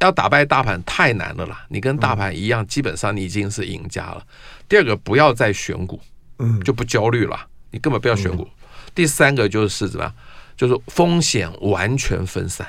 [0.00, 1.64] 要打败大盘太难了啦！
[1.68, 4.24] 你跟大盘一样，基本上你已经是赢家了。
[4.68, 6.00] 第二个，不要再选股，
[6.38, 7.38] 嗯，就不焦虑了，
[7.70, 8.48] 你根本不要选股。
[8.94, 10.14] 第三个就是怎么样？
[10.56, 12.66] 就是风险完全分散，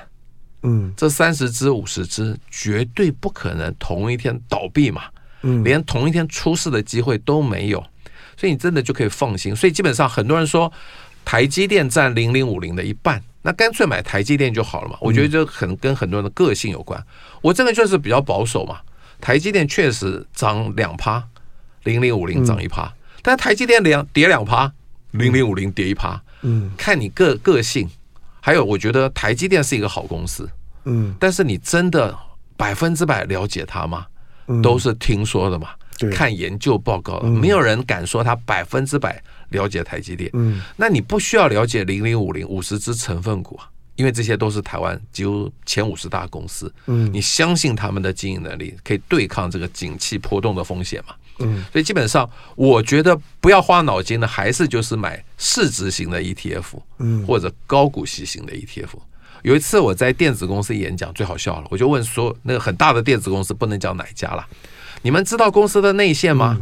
[0.63, 5.03] 嗯，这三十只、五十只绝对不可能同一天倒闭嘛，
[5.43, 7.79] 嗯，连同一天出事的机会都没有，
[8.35, 9.55] 所以你真的就可以放心。
[9.55, 10.69] 所以基本上很多人说，
[11.27, 13.21] 台积电占零零五零的一半。
[13.41, 14.97] 那干脆买台积电就好了嘛？
[15.01, 17.05] 我觉得这很跟很多人的个性有关。
[17.41, 18.77] 我这个就是比较保守嘛。
[19.19, 21.21] 台积电确实涨两趴，
[21.83, 22.89] 零零五零涨一趴，
[23.21, 24.71] 但台积电两跌两趴，
[25.11, 26.21] 零零五零跌一趴。
[26.43, 27.89] 嗯，看你个个性。
[28.39, 30.49] 还有，我觉得台积电是一个好公司。
[30.85, 32.17] 嗯，但是你真的
[32.55, 34.05] 百分之百了解它吗？
[34.63, 35.71] 都是听说的嘛。
[36.13, 39.21] 看研究报告，没有人敢说它百分之百。
[39.49, 56.65] 了解台积电，嗯，那你不需要了解零零五零五十只成分股啊，因为这些都是台湾几乎前五十大公司，嗯，你相信他们的经营能力可以对抗这个景气波动的风险嘛，嗯，所以基本上我觉得不要花脑筋的，还是就是买市值型的 ETF，
[56.99, 58.89] 嗯，或者高股息型的 ETF。
[59.43, 64.45] 有一次我在电子公司演讲，最好笑了，我就问说那个很大的电子公司不能讲哪家了，
[65.03, 66.59] 你们知道公司的内线吗？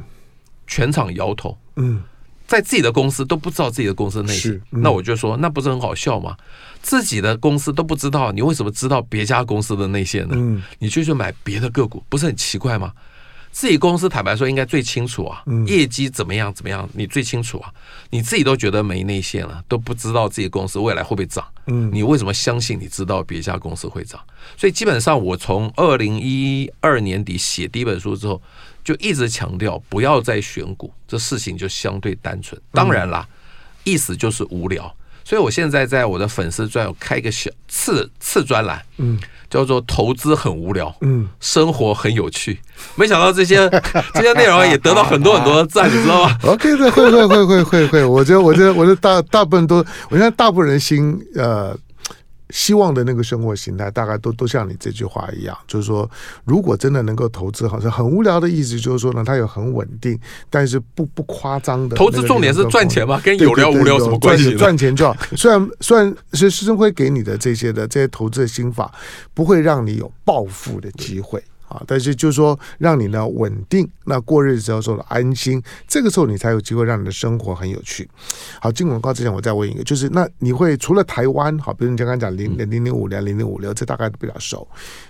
[0.68, 2.04] 全场摇头，嗯。
[2.48, 6.38] 在自己的公司都不知道自己的公司的内那我就说，那不是很好笑吗？
[6.82, 10.36] 自己的公司都不知道，你为什么知道别家公司的内线呢？
[10.38, 12.92] 嗯、你就去买别的个股，不是很奇怪吗？
[13.52, 17.74] 自己公司坦白说应该最清楚啊，嗯、业绩怎么样怎么样，你最清楚啊。
[18.12, 24.22] 你自己都觉得没内线了，都不知道自己公司未来会不会涨，嗯，你为什么相信你知道别家公司会涨？
[24.56, 28.40] 所以基本上我从二零一二年底写第一本书之后。
[28.86, 32.60] 就一直强调不要再选股，这事情就相对单纯。
[32.72, 33.28] 当然啦，
[33.84, 34.96] 意思就是无聊。
[35.24, 39.20] 所以我现在在我的粉丝专有开一个小次次专栏，嗯，
[39.50, 42.60] 叫做“投资很无聊，嗯，生活很有趣”。
[42.96, 43.68] 没想到这些
[44.14, 48.06] 这些内容也得到很多很多的赞，你知道吗？OK，对，会会会会会会。
[48.06, 49.78] 我觉得我觉得我觉得大大部分都，
[50.12, 51.76] 我现在大部分人心呃。
[52.50, 56.10] 希望的那个生活形态，大概都都像你这句话一样，就是说，
[56.44, 61.96] 如果真的能够投资，好像很无聊的意思，就是说呢，它有很稳定，但是不不夸张的。
[61.96, 63.20] 投资重点是赚钱嘛？
[63.22, 64.56] 跟有聊无聊什么关系？
[64.56, 65.18] 赚钱就好。
[65.36, 68.94] 虽然虽然是施生辉给你的这些的这些投资的心法，
[69.34, 71.44] 不会让你有暴富的机会。
[71.68, 78.08] 啊，但是就是说，让你呢稳定，那过日子的时候说的安心，这个时候你才有机会让你的生活很有趣。
[78.62, 84.68] 好，进广告之前，我再问一个，就是那你会除了台湾，好，比如你刚刚讲零零零五零零零五六，这大概都比较熟。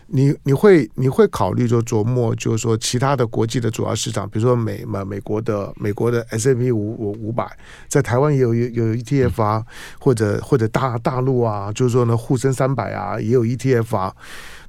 [0.07, 7.45] 你你会你会考虑说琢磨，就是说其他的国际的主要市场，比如说美嘛美国的美国的 S&P 五五五百，
[7.87, 9.65] 在台湾也有有有 ETF 啊，
[9.99, 14.15] 或者或者大大陆啊，就是说呢沪深三百啊也有 ETF 啊。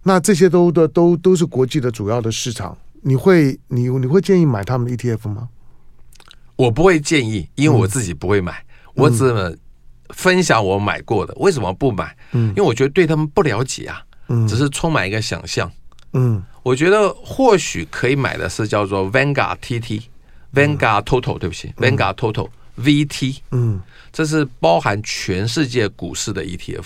[0.08, 5.48] 那这些都的都都是国际的主要的市场，你会你你会建议买他们的 ETF 吗？
[6.54, 9.58] 我不会建议，因为我自己不会买，嗯、我只
[10.10, 11.34] 分享我买过的。
[11.38, 12.16] 为什么不买？
[12.30, 15.68] 嗯，因为我觉得对他们不了解啊，嗯，只是充满一个想象。
[16.12, 26.84] 嗯，我觉得或许可以买的是叫做 Vanguard TT，Vanguard Total，对不起，Vanguard Total VT，嗯，这是包含全世界股市的 ETF。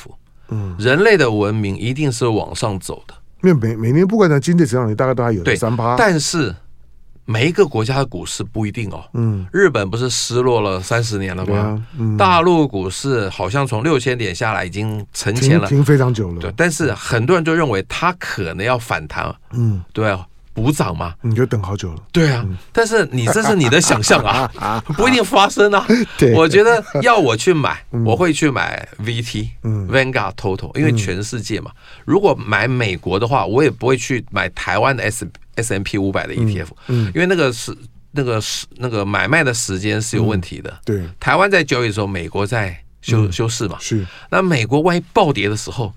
[0.51, 3.15] 嗯，人类的文明一定是往上走的。
[3.43, 5.97] 因为每每年不管在经济增长率，大概都还有三八。
[5.97, 6.55] 但是
[7.25, 9.03] 每一个国家的股市不一定哦。
[9.15, 11.57] 嗯，日本不是失落了三十年了吗？
[11.57, 16.41] 啊嗯、大陆股市好像从六千点下来已经沉潜了，停非常久了。
[16.41, 19.35] 对，但是很多人就认为它可能要反弹。
[19.53, 20.27] 嗯，对啊。
[20.61, 21.14] 补涨嘛？
[21.23, 22.03] 你就等好久了。
[22.12, 25.87] 对啊，但是你这是你的想象啊，不一定发生啊。
[26.35, 31.70] 我觉得要我去买，我会去买 VT，Vanguard Total，因为全世界嘛。
[32.05, 37.75] 如果买美国的话，我也不会去买台湾的 S S M P 五百的 ETF，因为那个是
[38.11, 40.79] 那个是那个买卖的时间是有问题的。
[40.85, 43.79] 对，台湾在交易的时候，美国在休休市嘛。
[43.81, 45.92] 是，那美国万一暴跌的时候。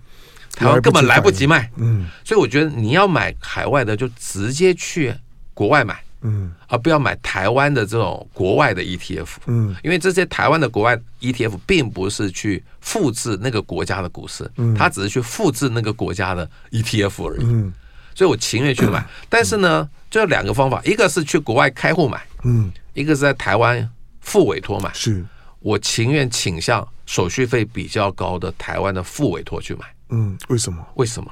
[0.56, 5.14] 台湾根本来不及卖，嗯，所以我觉得你要买海外的，就直接去
[5.54, 17.74] 国外买，嗯，而不要买台湾的这种国外的 ETF，嗯，因为这些台湾的国外 ETF 并不是去复制那个国家的股市，嗯，它只是去复制那个国家的 ETF 而已，嗯，
[18.14, 23.90] 所以我情愿去买， 但是呢，就有两个方法，一个是去国外开户买，嗯，一个是在台湾
[24.22, 25.26] 付委托买，是。
[25.60, 29.86] 我情愿倾向手续费比较高的台湾的付委托去买。
[30.14, 30.86] 嗯，为什么？
[30.96, 31.32] 为什么？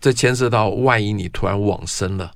[0.00, 2.30] 这牵涉到万一你突然往生了，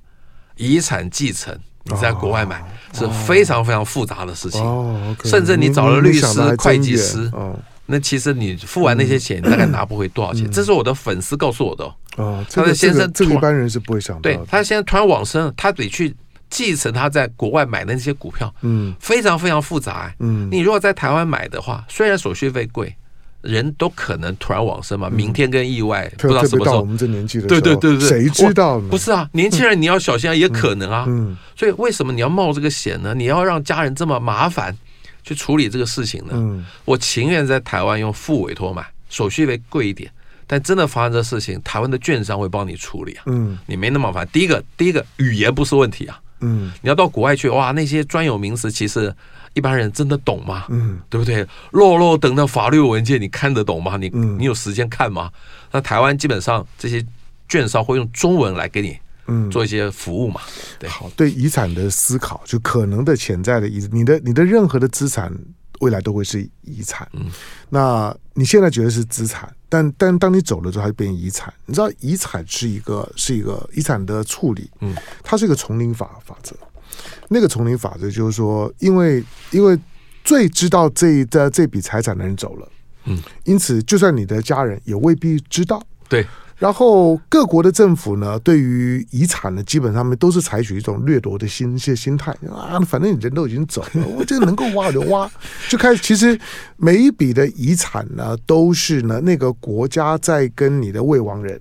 [0.57, 4.61] 遗产继承，你在国外买、哦、是非常非常复杂的事情。
[4.61, 10.45] 哦 okay、甚至你找了律师、会计师，哦、那其实你付完那些钱，嗯、你大概拿不回多少钱。
[10.45, 11.85] 嗯、这是我的粉丝告诉我的。
[12.17, 14.35] 哦，他的先生，这个一般人是不会想到的。
[14.35, 16.13] 对，他现在突然往生，他得去
[16.49, 18.53] 继承他在国外买的那些股票。
[18.61, 20.13] 嗯，非常非常复杂。
[20.19, 22.93] 嗯，你如果在台湾买的话，虽然手续费贵。
[23.43, 26.79] 人都可能突然往生嘛，明天跟意外不知道什么时候。
[26.79, 28.87] 我们这年纪的对对对对，谁知道呢？
[28.89, 31.03] 不是啊，年轻人你要小心啊，也可能啊。
[31.07, 33.13] 嗯，所以为什么你要冒这个险呢？
[33.13, 34.75] 你要让家人这么麻烦
[35.23, 36.31] 去处理这个事情呢？
[36.35, 40.09] 嗯，我情愿在台湾用副委托买，手续费贵一点，
[40.47, 43.23] 但真的发生这事情，台湾的券商会帮你处理啊。
[43.25, 44.27] 嗯，你没那么麻烦。
[44.31, 46.17] 第一个，第一个语言不是问题啊。
[46.39, 49.13] 嗯，你要到国外去哇，那些专有名词其实。
[49.53, 50.65] 一般人真的懂吗？
[50.69, 51.47] 嗯，对不对？
[51.71, 53.97] 落落等的法律文件，你看得懂吗？
[53.97, 55.31] 你、嗯、你有时间看吗？
[55.71, 57.05] 那台湾基本上这些
[57.47, 58.97] 券商会用中文来给你，
[59.27, 60.41] 嗯，做一些服务嘛。
[60.79, 65.31] 对，好，对遗产的思考，就可能的潜在的遗，你的你的任何的资产，
[65.79, 67.07] 未来都会是遗产。
[67.13, 67.27] 嗯，
[67.69, 71.53] 那你现在觉得是资产，但但当你走了之后，它就变遗产。
[71.65, 76.55] 你知道，遗产是一个是一个遗产的处理，嗯，它是一个丛林法法则。
[77.29, 79.77] 那个丛林法则就是说，因为因为
[80.23, 82.67] 最知道这的这笔财产的人走了，
[83.05, 86.25] 嗯，因此就算你的家人也未必知道，对。
[86.57, 95.29] 然后各国的政府呢，对于遗产呢，基本上面都是采取一种掠夺的心些心态啊，反正你人都已经走了，我这个能够挖就挖，
[95.67, 96.01] 就开始。
[96.01, 96.39] 其实
[96.77, 101.59] 每一笔的遗产呢，都是呢那个国家在跟你的未亡人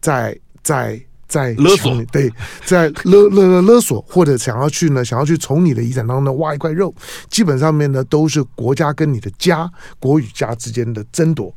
[0.00, 1.00] 在在。
[1.28, 2.32] 在勒索，对，
[2.64, 6.94] 在勒勒勒勒索，或者想要去呢，想要去从你的遗产当中挖一块肉，
[7.28, 11.52] 基本上面呢都是国家跟你的家国与家之间的争夺。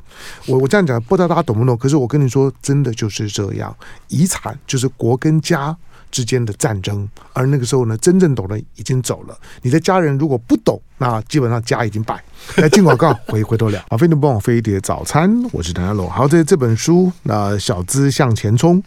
[0.46, 1.76] 我我这样讲，不知道大家懂不懂？
[1.76, 3.74] 可是我跟你说，真的就是这样，
[4.08, 5.76] 遗产就是国跟家
[6.10, 7.08] 之间的战争。
[7.32, 12.22] 而那个时候呢，真正懂的已经走了，你的家人如果不懂，那基本上家已经败。
[12.56, 13.80] 来进广告，回回头聊。
[13.90, 16.08] 好，飞碟帮我飞碟早餐，我是谭家龙。
[16.08, 18.82] 好，这这本书，那小资向前冲，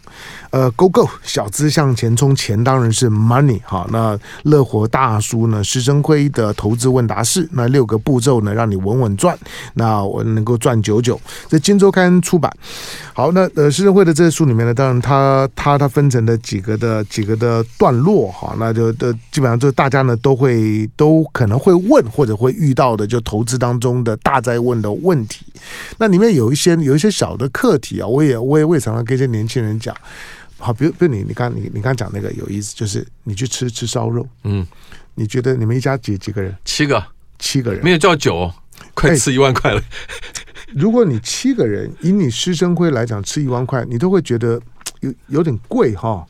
[0.50, 3.60] 呃，Go Go，小资向前冲，钱当然是 money。
[3.64, 9.38] 好，那乐活大叔呢，施升辉的投资问答式，那六个步骤呢，让你稳稳赚，
[9.74, 11.18] 那我能够赚九九。
[11.48, 12.52] 在金周刊出版。
[13.12, 23.44] 好，那呃，施生辉的这些书里面呢，当然他他他分成了几个的几个的段落，哈，那就的基本上就大家呢都会都可能会问或者会遇到的，就投。
[23.44, 25.44] 资当中的大灾问的问题，
[25.98, 29.94] 那里面有一些有一些小的课题啊，我也我也我也常常跟一些年轻人讲，
[30.56, 34.66] 好，比如比如你你刚你你刚讲那个有意思，就是你去吃吃烧肉，嗯，
[35.14, 36.56] 你觉得你们一家几几个人？
[36.64, 37.04] 七个，
[37.38, 38.50] 七个人，没有叫酒，
[38.94, 39.82] 快吃一万块了。
[40.72, 44.58] 如果你七个人，以你师生辉来讲，吃一万块，你都会觉得
[45.00, 46.26] 有有点贵哈。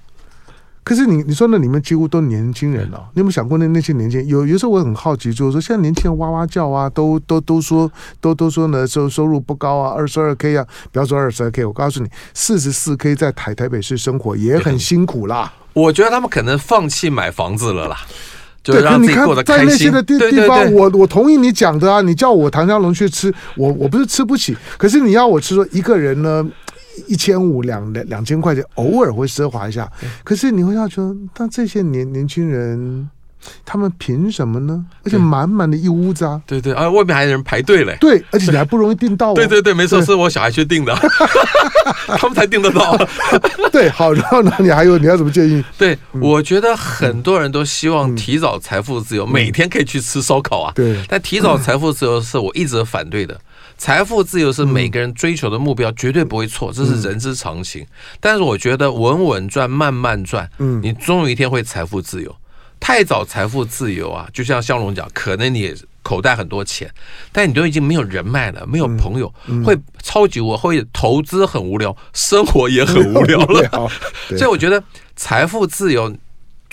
[0.84, 4.28] 可是你你说那里面几乎都年轻人了，你有没有想过那那些年轻人？
[4.28, 15.50] 有有时候我很好奇，就是说现在年轻人哇哇叫啊，都都都说都都说呢收收入不高啊，二十二 K 啊，不要说二十二 K，我告诉你，四十四 K 在台台北市生活也很辛苦啦。
[15.72, 17.96] 我觉得他们可能放弃买房子了啦，
[18.62, 26.46] 对，可你看在那些的地地方，我我同意你讲的啊，你叫我唐家龙去吃，我我不是吃不起，可是你要我吃说一个人呢？
[27.08, 29.90] 一千五两两两千块钱，偶尔会奢华一下。
[30.22, 33.08] 可是你会要求，但这些年年轻人，
[33.64, 34.84] 他们凭什么呢？
[35.04, 36.40] 而且满满的一屋子啊！
[36.46, 37.96] 对对啊，外面还有人排队嘞。
[38.00, 39.34] 对，而且你还不容易订到啊。
[39.34, 40.94] 对对对，没错，是我小孩去订的，
[42.16, 42.96] 他们才订得到。
[43.70, 45.62] 对，好，然后呢，你还有你要怎么建议？
[45.76, 50.72] 对，我觉得很多人都希望提早财富自由，每天可以去吃烧烤啊。
[50.74, 53.38] 对，但提早财富自由是我一直反对的。
[53.76, 57.86] 财富自由是每个人追求的目标，绝对不会错，这是人之常情。
[58.20, 62.34] 但是我觉得稳稳赚，慢慢赚，嗯，你终有一天会财富自由。
[62.80, 66.90] 太早财富自由啊，就像湘龙讲，可能你口袋很多钱，
[67.32, 69.32] 但你都已经没有人脉了，没有朋友，
[69.64, 73.90] 会超级无聊，会投资很无聊，生活也很无聊了。
[74.36, 74.82] 所以我觉得
[75.16, 76.14] 财富自由。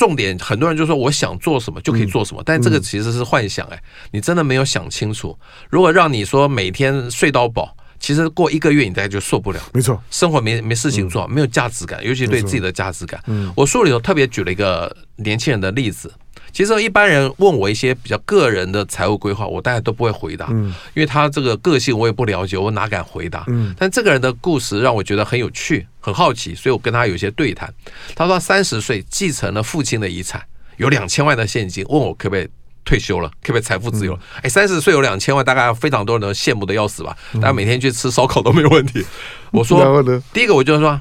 [0.02, 3.80] 重点，很多人就说我想做什么就可以做什么，但这个其实是幻想哎，
[4.10, 5.38] 你真的没有想清楚。
[5.70, 9.60] 如果让你说每天睡到饱，其实过一个月你大概就受不了。
[9.76, 13.24] 没错，生活没没事情做，没有价值感，尤其对自己的价值感。
[13.56, 16.12] 我书里头特别举了一个年轻人的例子。
[16.52, 23.45] 其实一般人问我一些比较个人的财务规划，我大概都不会回答，因为他这个个性我也不了解，我哪敢回答？
[23.49, 27.74] 嗯但这个人的故事让我觉得很有趣，很好奇，所以我跟他有些对谈。
[28.16, 30.43] 他说三十岁继承了父亲的遗产，
[30.78, 32.49] 有两千万的现金，问我可不可以
[32.84, 34.20] 退休了，可不可以财富自由了？
[34.41, 37.16] 哎，三十岁有两千万，大概非常多人都羡慕的要死吧？
[37.36, 39.06] 大家每天去吃烧烤都没有问题。
[39.52, 40.99] 我说，第一个我就说，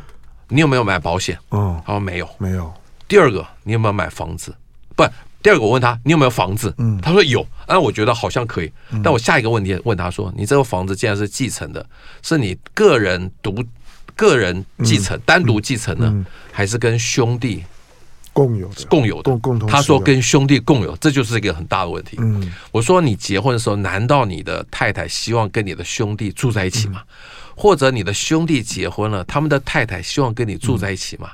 [0.48, 1.38] 你有没有买保险？
[1.50, 2.72] 嗯，他说没有，没有。
[3.08, 4.54] 第二个，你有没有买房子？
[4.94, 5.04] 不。
[5.42, 6.74] 第二个，我问他，你有没有房子？
[6.76, 7.46] 嗯，他说有。
[7.66, 8.70] 那我觉得好像可以。
[9.02, 11.84] 但我下一个问题问他说，你这个房子既然是继承的，
[12.20, 13.64] 是你个人独
[14.20, 17.64] 个人继承，单独继承呢，还是跟兄弟
[18.34, 18.84] 共有的？
[18.84, 19.66] 共有的，共同。
[19.66, 22.18] 他说跟兄弟共有，这就是一个很大的问题。
[22.20, 27.02] 嗯，我说你结婚的时候，难道你的太太希望跟你的兄弟住在一起吗？
[27.56, 31.30] 或者你的兄弟结婚了，他们的太太希望跟你住在一起吗？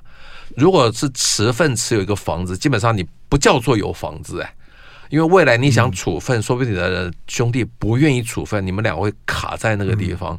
[0.57, 4.55] 如果是持份持有一个房子，基本上你不叫做有房子哎，
[5.09, 10.39] 因为未来你想处分，说不定你的兄弟不愿意处分，你们两个会卡在那个地方。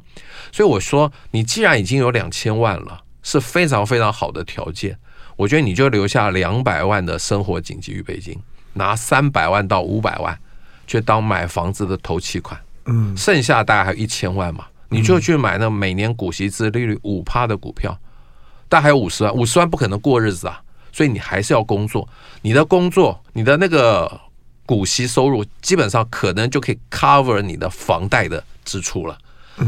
[0.51, 4.97] 所以我说，你既然已经有两千万了，是非常非常好的条件，
[5.35, 8.37] 我觉得你就留下两百万的生活紧急预备金，
[8.73, 10.37] 拿三百万到五百万
[10.85, 17.97] 去当买房子的头期款，嗯，剩下大概还有一千万嘛，你就去买那每年股息之利率五趴的股票。
[18.69, 20.61] 但还有五十万，五十万不可能过日子啊，
[20.91, 22.07] 所以你还是要工作。
[22.41, 24.19] 你的工作，你的那个
[24.67, 29.17] 股息收入，基本上可能就可以 cover 你的房贷的支出了。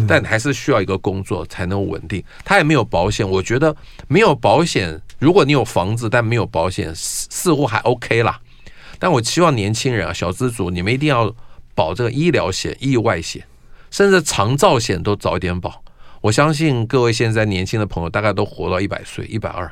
[0.08, 2.24] 但你还是需要一个工作才能稳定。
[2.46, 3.76] 他也没有保险，我觉得
[4.08, 8.40] 没有保险，如果你有房子但没有保险，似乎还 OK 啦。
[9.00, 11.34] 但我希望年轻人啊，小资族，你们一定要
[11.74, 13.44] 保这个医疗险、意外险，
[13.90, 15.82] 甚至长照险都早一点保。
[16.22, 19.72] 我相信各位现在年轻的朋友大概都活到一百岁、一百二，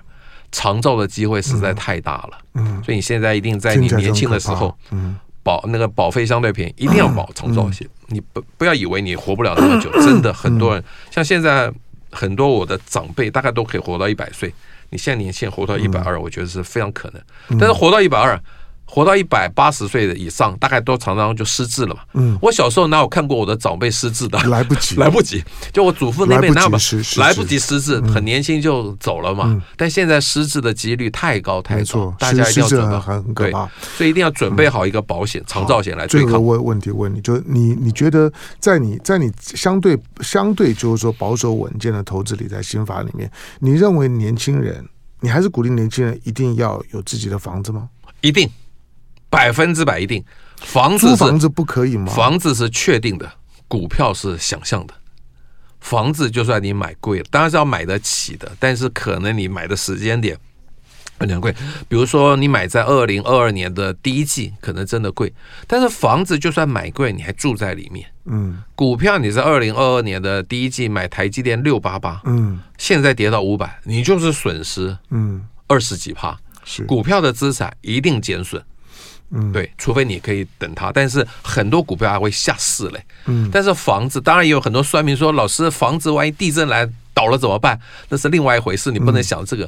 [0.51, 2.37] 长照的机会实在太大了。
[2.53, 7.87] 嗯，所以你现在一定在你年轻的时候，嗯，保那个保费相对便宜，一定要保长照险。
[8.07, 11.71] 你不不要以为你活不了那么久， 真的很多人像现在
[12.11, 14.53] 很多我的长辈大概都可以活到一百岁。
[14.89, 17.21] 你现在年限活到一百二，我觉得是非常可能。
[17.59, 18.39] 但是活到一百二。
[18.89, 22.01] 活到一百八十岁的以上，大概都常常就失智了嘛。
[22.13, 24.39] 嗯，我小时候哪有看过我的长辈失智的？
[24.45, 25.43] 来不及， 来不及。
[25.73, 26.79] 就我祖父那边，那么
[27.17, 29.61] 来不及失智，很年轻就走了嘛。
[29.75, 33.51] 但现在失智的几率太高太高，大家一定要准备
[33.97, 36.29] 所以一定要准备好一个保险，长照险来对抗。
[36.29, 43.29] 这个问问题问你，就你你觉得在你在你相对相对就是说保守稳健的投资理财心法里面，
[43.59, 44.87] 你认为年轻人，
[45.19, 47.89] 你还是鼓励年轻人一定要有自己的房子吗？
[48.21, 48.49] 一定。
[49.29, 50.23] 百分之百一定，
[50.57, 52.11] 房子租房子不可以吗？
[52.11, 53.31] 房子是确定的，
[53.67, 54.93] 股票是想象的。
[55.79, 60.37] 房子就算你买贵了，当然是要买得起的，但是可能你买的时间点
[61.19, 61.53] 有点贵。
[61.87, 65.31] 比如说你买在二零二二年的第一季，可能真的贵。
[65.67, 68.05] 但是房子就算买贵，你还住在里面。
[68.25, 76.37] 嗯，股票你在二零二二年的第一季买台积电六八八，嗯，现在跌到五百，你就是损失，嗯，二十几趴。
[76.65, 78.61] 是股票的资产一定减损。
[79.31, 83.03] 嗯，对，除非你可以等它，但是很多股票还会下市嘞。
[83.25, 87.77] 嗯，但是房子当然也有很多酸民说，老师，房子万一地震来倒了怎么办？
[88.07, 89.65] 那是另外一回事，你不能想这个。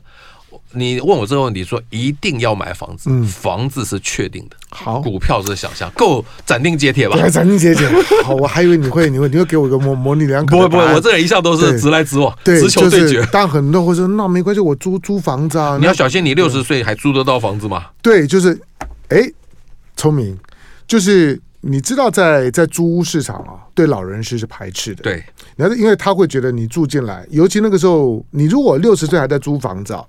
[0.51, 7.29] 嗯、你问我这个问题，说一定要买房子，嗯、房子是确定的，好，股票是想象，够斩钉截铁吧？
[7.29, 7.87] 斩钉截铁。
[8.23, 10.55] 好，我还以为你会，你会，你会给我一个模模棱两可。
[10.55, 13.27] 不会不会，我这人一向都是直来直往，对直球对决。
[13.31, 15.77] 但很多人会说，那没关系，我租租房子啊。
[15.77, 17.87] 你要小心，你六十岁还租得到房子吗？
[18.01, 18.59] 对，就是，
[19.09, 19.29] 哎。
[19.99, 20.39] 聪明，
[20.87, 25.03] 就是你知道在，在在租屋市场啊，对老人是是排斥的。
[25.03, 25.21] 对，
[25.57, 30.05] 然后因为他会觉得你住进来，尤其那个时候，你如果六十岁还在租房子啊，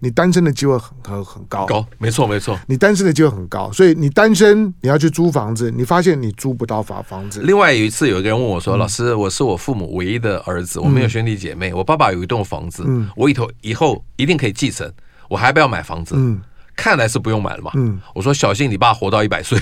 [0.00, 1.66] 你单身的机会很很很高。
[1.66, 7.42] 高，没错没错，你单身的机会很高，所以你单身你要去租房子，你发现你租不到房房子。
[7.42, 14.90] 另外有一次，有一个人问我说：“嗯、老师，我是我父母唯一的儿子，我没有兄弟姐妹，嗯、我爸爸有一栋房子，嗯、我以后以后一定可以继承，
[15.28, 16.40] 我还不要买房子。”嗯。
[16.76, 17.70] 看来是不用买了嘛。
[17.74, 19.58] 嗯，我说小心你爸活到一百岁，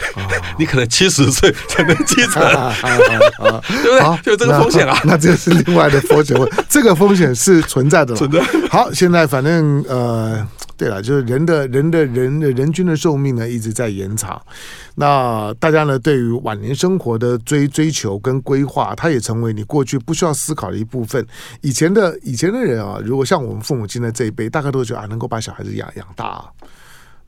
[0.58, 2.42] 你可能七十岁才能继承，
[2.82, 4.22] 对不对？
[4.22, 4.98] 就这个风险啊。
[5.04, 6.36] 那这是另外的风险，
[6.68, 8.14] 这个风险是存在的。
[8.16, 8.40] 存在。
[8.70, 10.46] 好，现在反正呃。
[10.84, 14.38] 对了，就是人的人的人的人均的寿命呢一直在延长，
[14.96, 21.26] 那大家呢对于晚年生活的追追求跟规划，它也成为你过去不需要思考的一部分。
[21.62, 26.44] 以前的以前的人啊，如果像我们父母亲的这一辈，大概都觉得啊，能够把小孩子养养大，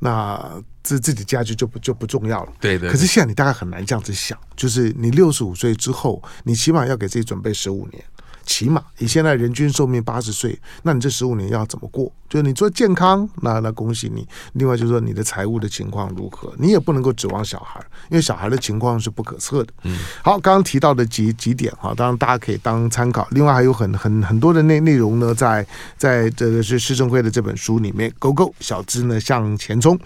[0.01, 2.53] 那自自己家就就不就不重要了。
[2.61, 2.91] 对，对对。
[2.91, 8.05] 可是现在你大概很难这样子想，就是你六十五岁之后，你起码要给自己准备十五年。
[8.47, 12.11] 起码你现在人均寿命八十岁，那你这十五年要怎么过？
[12.29, 14.27] 就是你做健康，那那恭喜你。
[14.55, 17.81] 另外就是说你的财务的情况如何，你也不能够指望小孩，
[18.11, 19.73] 因为小孩的情况是不可测的。
[19.85, 23.29] 嗯，好，刚刚提到的几几点哈，当然大家可以当参考。
[23.31, 25.65] 另外还有很很很多的内内容呢，在
[25.97, 29.97] 在这个是施正辉的这本书里面，Go Go 小资呢向前冲。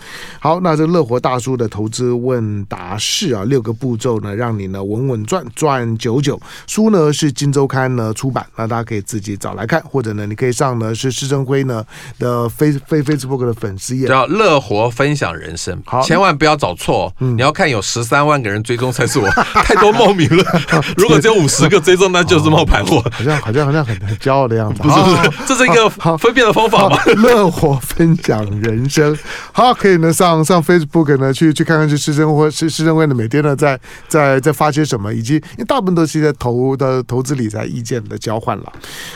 [0.41, 6.39] 好，那这乐活大叔的投资问答式啊，六个步骤呢，让你呢稳稳赚赚九九。
[6.67, 8.30] 书呢是金周刊呢出。
[8.31, 11.85] 版，那大家可以自己找来看，或者呢，你可以上呢是施正辉呢
[12.19, 19.29] 的非非 Facebook 的粉丝页，叫乐活分享人生，好，千万不要找错，嗯、你要看有十三万个人追踪才是我，
[19.65, 20.45] 太多冒名了，
[20.97, 26.97] 如果只有五十个追踪，那就是冒牌货，好像好像好像很很骄傲的样子，不是不是，这是一个分辨的方法吗？
[27.17, 29.17] 乐活分享人生，
[29.53, 33.79] 好，可以呢上上 Facebook 呢去去看看，去施正辉施施正辉呢每天呢在
[34.09, 38.19] 在在发些什么，以及因为大部分都是一些投的投资理财意见的。
[38.21, 38.73] 交换了，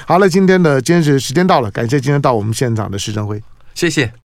[0.06, 3.40] 好了，今天的今天是时间到了，感谢今天到我们现场的施正辉，
[3.74, 4.14] 谢谢。